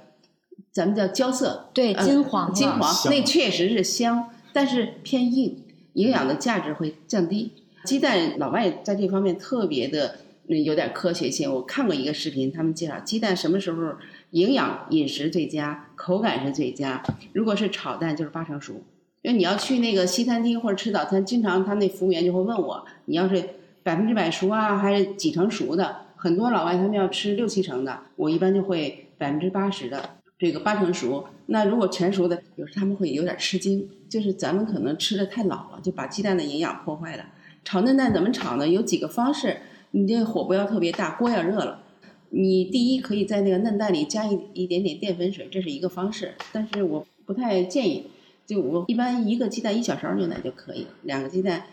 [0.72, 2.80] 咱们叫焦色，对，金黄，金黄，
[3.10, 5.64] 那确实是香，但是偏硬，
[5.94, 7.52] 营养的价值会降低。
[7.84, 10.18] 鸡蛋老外在这方面特别的
[10.48, 11.52] 有点科学性。
[11.52, 13.94] 我看过一个视频，他们介绍鸡蛋什么时候
[14.32, 17.04] 营养饮食最佳，口感是最佳。
[17.34, 18.84] 如果是炒蛋，就是八成熟。
[19.22, 23.50] 因为你要去那个西餐厅或者吃早餐，经常他那服务员就会问我，你要是
[23.84, 25.96] 百分之百熟啊，还是几成熟的？
[26.16, 31.26] 很多老外他们要吃六七成的，我一般就会百分之八十的这个八成熟。
[31.48, 37.26] 那如果全熟的，有时他们会有点吃惊，就是咱们可能吃的太老了，就把鸡蛋的营养破坏了。
[37.64, 38.68] 炒嫩蛋怎么炒呢？
[38.68, 39.58] 有几个方式，
[39.92, 41.84] 你这火不要特别大，锅要热了。
[42.30, 48.08] 你第一可以在那个嫩蛋里加一一点点淀粉水，这是一个方式，但是我不太建议。
[48.46, 51.64] 就我一般一个鸡蛋一小勺牛奶就可以，两个鸡蛋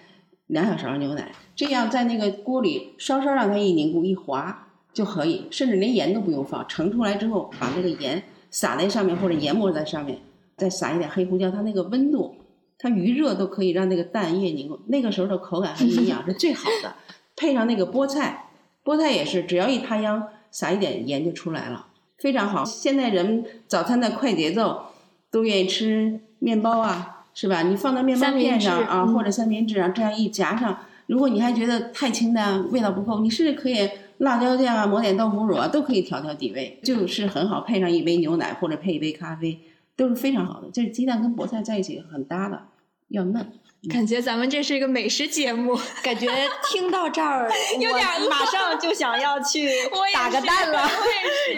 [0.49, 6.69] 两小勺牛奶，这样在那个锅里稍稍让它一凝固一滑就可以，甚至连盐都不用放。
[6.69, 10.19] 盛出来之后，把那个盐撒在上面或者研磨在上面，
[10.57, 12.35] 再撒一点黑胡椒，它那个温度，
[12.79, 14.79] 它余热都可以让那个蛋液凝固。
[14.87, 16.95] 那个时候的口感和营养是最好的。
[17.37, 18.51] 配上那个菠菜，
[18.85, 21.87] 菠菜也是，只要一塌秧，撒一点盐就出来了，
[22.19, 22.65] 非常好。
[22.65, 24.87] 现在人们早餐的快节奏，
[25.31, 26.21] 都愿意吃。
[26.41, 27.63] 面包啊，是吧？
[27.63, 30.79] 你放在面包片上啊，或者三明治啊，这样一夹上。
[31.07, 37.61] 如果你还觉得太清淡，味道不够，你是可以辣椒酱啊，抹点豆腐乳啊，都可以调调底味，就是很好。
[37.63, 39.59] 配上一杯牛奶或者配一杯咖啡，
[39.99, 40.69] 都是非常好的。
[40.73, 42.63] 这是鸡蛋跟菠菜在一起很搭的，
[43.09, 43.53] 要嫩。
[43.89, 46.27] 感觉咱们这是一个美食节目，感觉
[46.69, 49.69] 听到这儿 有点马上就想要去
[50.13, 50.89] 打个蛋了，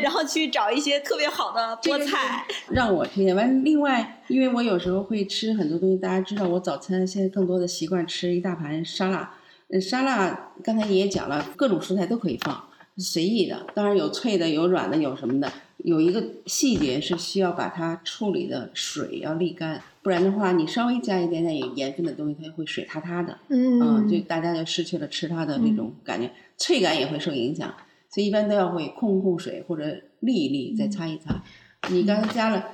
[0.02, 2.46] 然后去找一些特别好的菠菜。
[2.70, 9.34] 让我推荐完，另外，因为我有时候会吃很多东西，大家知道我早餐现在更多的习惯吃一大盘沙拉。
[9.68, 12.64] 嗯，沙拉刚才你也讲了，各种蔬菜都可以放，
[12.98, 13.66] 随意的。
[13.74, 15.50] 当然有脆的，有软的，有什么的。
[15.84, 23.38] 有一个细节是需要把它处理的水要沥干，不然的话，你稍微加一点点盐分的东西，它就会水塌塌的。
[23.48, 27.72] 嗯，就大家就失去了吃它的那种感觉，脆感也会受影响。
[28.12, 29.84] 所以一般都要会控控水或者
[30.22, 31.42] 沥一沥，再擦一擦。
[31.88, 32.64] 你刚才加了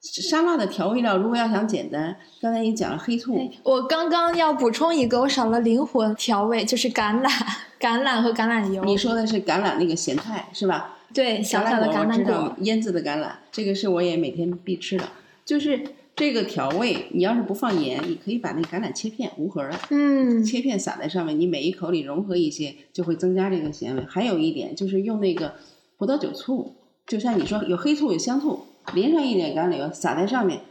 [0.00, 7.30] 沙拉的调味料，如果要想简单，刚才你讲了黑醋，我刚刚要补充一个，我少了灵魂调味，就是橄榄、
[7.80, 8.84] 橄榄和橄榄油。
[8.84, 10.93] 你说的是橄榄那个咸菜是吧？
[11.14, 15.04] 对，小小的橄榄果，腌制的橄榄，这个是我也每天必吃的。
[15.44, 15.80] 就是
[16.16, 24.04] 这个调味，你要是不放盐，你可以把那橄榄切片，无核的，嗯，切片撒在上面，你每一口里融合一些，就会增加这个咸味。
[24.08, 25.54] 还有一点就是用那个
[25.96, 26.74] 葡萄酒醋，
[27.06, 30.62] 就像你说有黑醋有香醋，淋上一点橄榄油撒在上面，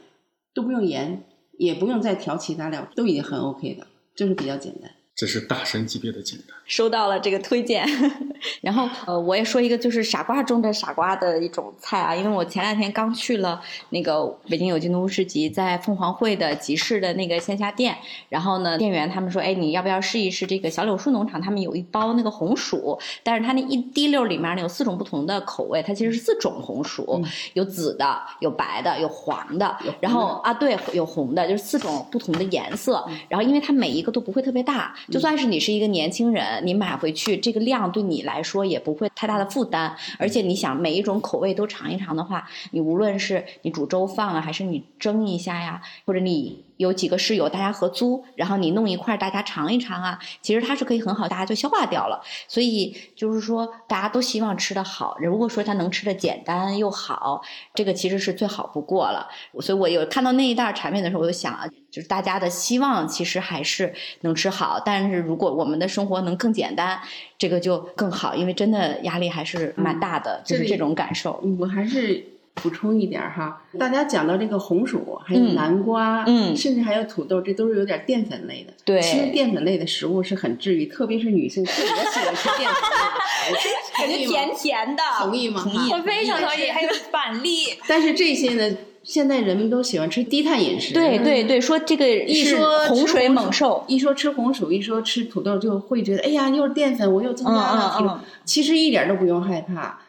[0.54, 1.24] 都不用盐，
[1.58, 4.92] 也不用再调其他料，都已经很 OK 的，就是比较简单。
[5.16, 6.58] 这是大神级别的简单。
[6.66, 7.86] 收到了这个推荐，
[8.62, 17.96] 然后呃，我也说一个就是傻瓜中的傻瓜的一种菜啊，因为我前两天刚去了那个北京有机农夫市集，在凤凰汇的集市的那个线下店，
[18.30, 21.40] 然后呢，店员他们说，哎，你要不要试一试这个小柳树农场？
[21.40, 27.22] 他们有一包那个红薯，但是它那一滴溜里面呢有四种不同的口味，它其实是四种红薯，
[27.54, 34.96] 有紫的，有白的，有黄的，然后啊对，有红的，就是四种不同的颜色，然后因为它每一个都不会特别大。
[35.10, 39.96] 就算是你是一个年轻人，你买回去这个量对你来说也不会太大的负担。
[40.18, 52.22] 而且你想每一种口味都尝一尝的话，你无论是你煮粥放啊，还是你蒸一下呀，或者你有几个室友大家合租，然后你弄一块大家尝一尝啊，其实它是可以很好，大家就消化掉了。
[52.48, 57.42] 所以就是说大家都希望吃的好，如果说它能吃的简单又好，
[57.74, 59.28] 这个其实是最好不过了。
[59.62, 61.68] 所以我有看到那一袋产品的时候，我就想啊。
[61.94, 67.00] 就是大家的希望其实还是能吃好，但是如果我们的生活能更简单，
[67.38, 71.40] 这个就更好，因为真的压力还是蛮大的，就是这种感受。
[71.60, 78.74] 我还是补充一点哈，大家讲到这个红薯，还有南瓜，嗯，甚至还有土豆，这都是有点淀粉类的。
[78.86, 85.62] 对，其实淀粉类的食物是很治愈，特别是女性特别喜欢吃淀粉类的 食物，感觉甜甜的，同意吗？
[85.64, 86.70] 同意，我非常同意。
[86.70, 88.78] 还有板栗，但是这些呢？
[89.04, 98.18] 现在人们都喜欢吃低碳饮食，对对对，说这个一说洪水猛兽，一说吃红薯，一说吃土豆，就会觉得哎呀，又是淀粉，我又增加了体重。
[98.46, 100.00] 其实一点都不用害怕，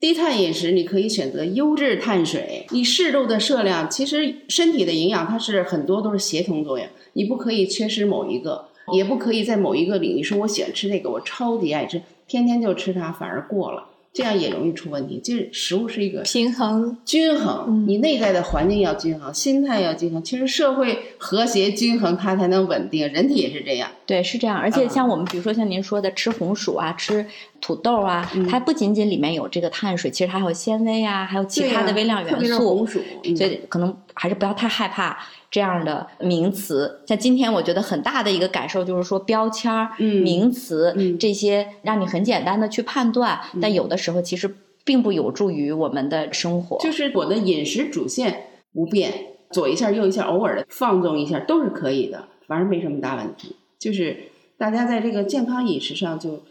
[0.00, 13.88] 低碳饮食你可以选择优质碳水，你适度的摄量，其实身体的营养它是很多都是协同作用，你不可以缺失某一个，也不可以在某一个领域说我喜欢吃那个，我超级爱吃，天天就吃它，反而过了。
[14.18, 15.20] 这样也容易出问题。
[15.22, 20.20] 就是食物是一个平衡、均衡，你内在的环境要均衡，心态要均衡。
[20.24, 23.08] 其实社会和谐均衡，它才能稳定。
[23.12, 23.88] 人体也是这样。
[24.06, 24.58] 对，是这样。
[24.58, 27.24] 而且像我们，比如说像您说的，吃红薯啊，吃
[27.60, 32.76] 土豆啊，它不仅仅里面有这个碳水，其实它还有纤维啊，还有其他的微量元素。
[32.76, 33.00] 红薯，
[33.36, 35.16] 所以可能还是不要太害怕。
[35.50, 46.78] 这样的名词，像今天我觉得很大的一个感受就是说标签儿、名词这些让你很简单的去判断，但有的时候其实并不有助于我们的生活。
[46.80, 49.12] 就是我的饮食主线不变，
[49.50, 53.56] 左一下右一下，偶尔的放纵一下都是可以的，反正没什么大问题。
[53.78, 54.24] 就是
[54.58, 56.42] 大家在这个健康饮食上就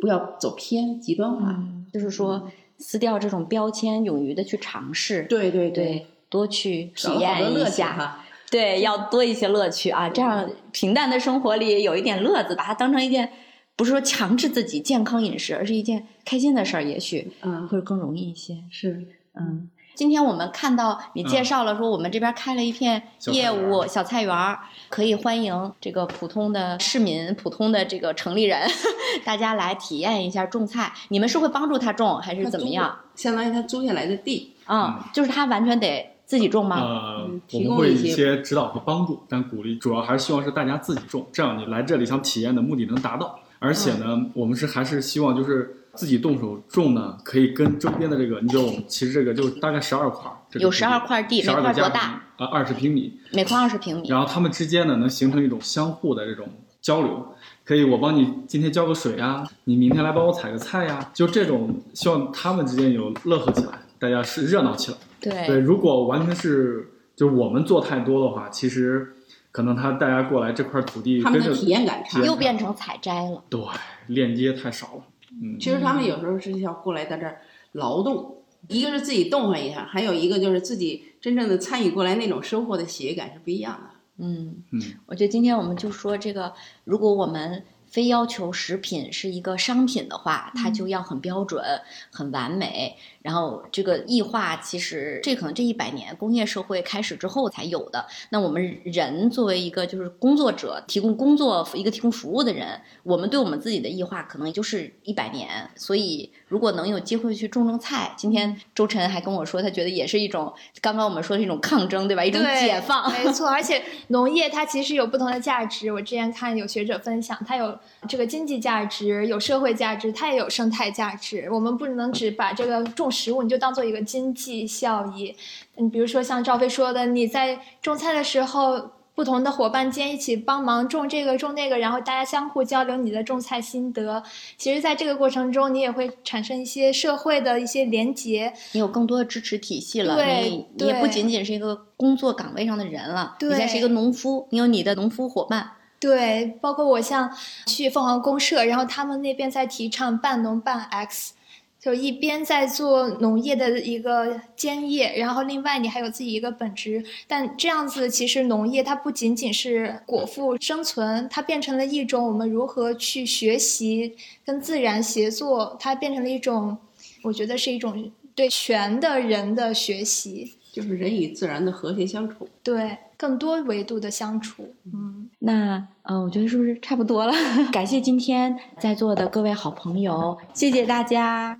[0.00, 1.56] 不要走偏极端化，
[1.92, 2.48] 就是说
[2.78, 5.24] 撕掉这种标签，勇于的去尝试。
[5.24, 8.20] 对对对，多去体验一下。
[8.54, 10.08] 对，要多一些乐趣啊！
[10.08, 13.28] 这样平淡的生活里有一点乐子，把它当成一件，
[13.74, 18.58] 不是说强制自己健康饮食，而是一件开心的事儿，也许嗯会更容易一些。
[18.70, 19.68] 是，嗯。
[19.96, 23.02] 今天我们看到你介绍了说，我们这边开了一片
[23.32, 28.60] 业务小菜园儿，可以欢迎这个普通的市民、普通的这个城里人，
[29.24, 30.92] 大家来体验一下种菜。
[31.08, 32.96] 你们是会帮助他种，还是怎么样？
[33.16, 36.13] 相当于他租下来的地，嗯，就是他完全得。
[36.26, 36.76] 自己种吗？
[36.80, 43.38] 呃，我们会一些指导和帮助，但鼓励主要还是希望是大家自己种，这样你来这里想体验的目的能达到。
[43.58, 52.22] 而且呢，我们是还是希望就是自己动手种呢，可以跟周边的这个，你就我们其实这个就大概十二块，有十二块地，每块多大？
[52.36, 54.08] 啊，二十平米，每块二十平米。
[54.08, 56.46] 然后他们之间呢，能形成一种相互的这种
[56.82, 64.98] 交流，可以我帮你今天浇个水呀，你明天来帮我采个菜呀，就这种希望他们之间有乐呵起来，大家是热闹起来。
[65.30, 69.14] 对，如果完全是就是我们做太多的话，其实
[69.50, 73.42] 可能他大家过来这块土地，他们的体验感差，又变成采摘了。
[73.48, 73.60] 对，
[74.08, 75.02] 链接太少了。
[75.42, 77.38] 嗯，其实他们有时候是要过来在这儿
[77.72, 84.24] 劳动，一个是自己动换一下，还有一个就是自己真正的参与过来那种收获的喜悦感是不一样的。
[84.24, 86.52] 嗯嗯，我觉得今天我们就说这个，
[86.84, 87.62] 如果我们。
[87.94, 91.62] 非要求食品是一个商品的话，它就要很标准、
[92.10, 92.96] 很完美。
[93.22, 98.04] 然后这个异化，其实这可能这一百年工业社会开始之后才有的。
[98.30, 105.70] 那我们人作为一个就是工作者，提供工作一个提供服务的人，我们对我们自己的异化可能也就是一百年。
[105.76, 112.24] 所以如果能有机会去种种菜，今天周晨还跟我说，他觉得也是一种刚刚我们说的一种抗争，对吧？
[112.24, 113.10] 一种解放。
[113.12, 115.92] 没错，而且 农业它其实有不同的价值。
[115.92, 117.78] 我之前看有学者分享，它有。
[118.08, 121.48] 这个经济价值有社会价值，它也有生态价值。
[121.50, 125.34] 我们不能只把这个种食物你就当做一个经济效益。
[125.76, 134.22] 你比如说像赵飞说的，你在种菜的时候，不同的伙伴间一起帮忙种这个种那个，然后大家相互交流你的种菜心得。
[134.58, 140.20] 其实，在这个过程中，你也会产生一些社会的一些连结，你有更多的支持体系了。
[140.24, 145.70] 你，你也不仅仅是一个工作岗位上的人了，你在是一个农夫，你有你的农夫伙伴。
[146.04, 147.34] 对，包括我像
[147.64, 151.32] 去凤凰公社，然后他们那边在提倡半农半 X，
[151.80, 157.02] 就一边在做农业的一个兼业，然后另外你还有自己一个本职。
[157.26, 166.76] 但这样子其实农业它不仅仅是果腹生存，它变成了一种我们如何去学习跟自然协作，它变成了一种，
[167.22, 170.52] 我觉得是一种对全的人的学习。
[170.70, 174.74] 就是人与自然的和谐相处，对更多维度的相处。
[174.92, 177.32] 嗯，那呃，我觉得是不是差不多了？
[177.72, 181.58] 感谢今天在座的各位好朋友，谢谢大家。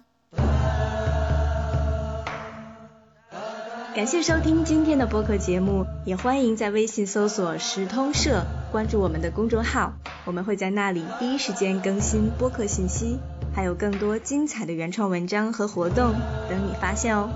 [3.95, 9.95] 感谢收听今天的播客节目，也欢迎在微信搜索“时通社”，关注我们的公众号，
[10.27, 13.19] 我们会在那里第一时间更新播客信息，
[13.55, 16.13] 还有更多精彩的原创文章和活动
[16.51, 17.31] 等你发现哦。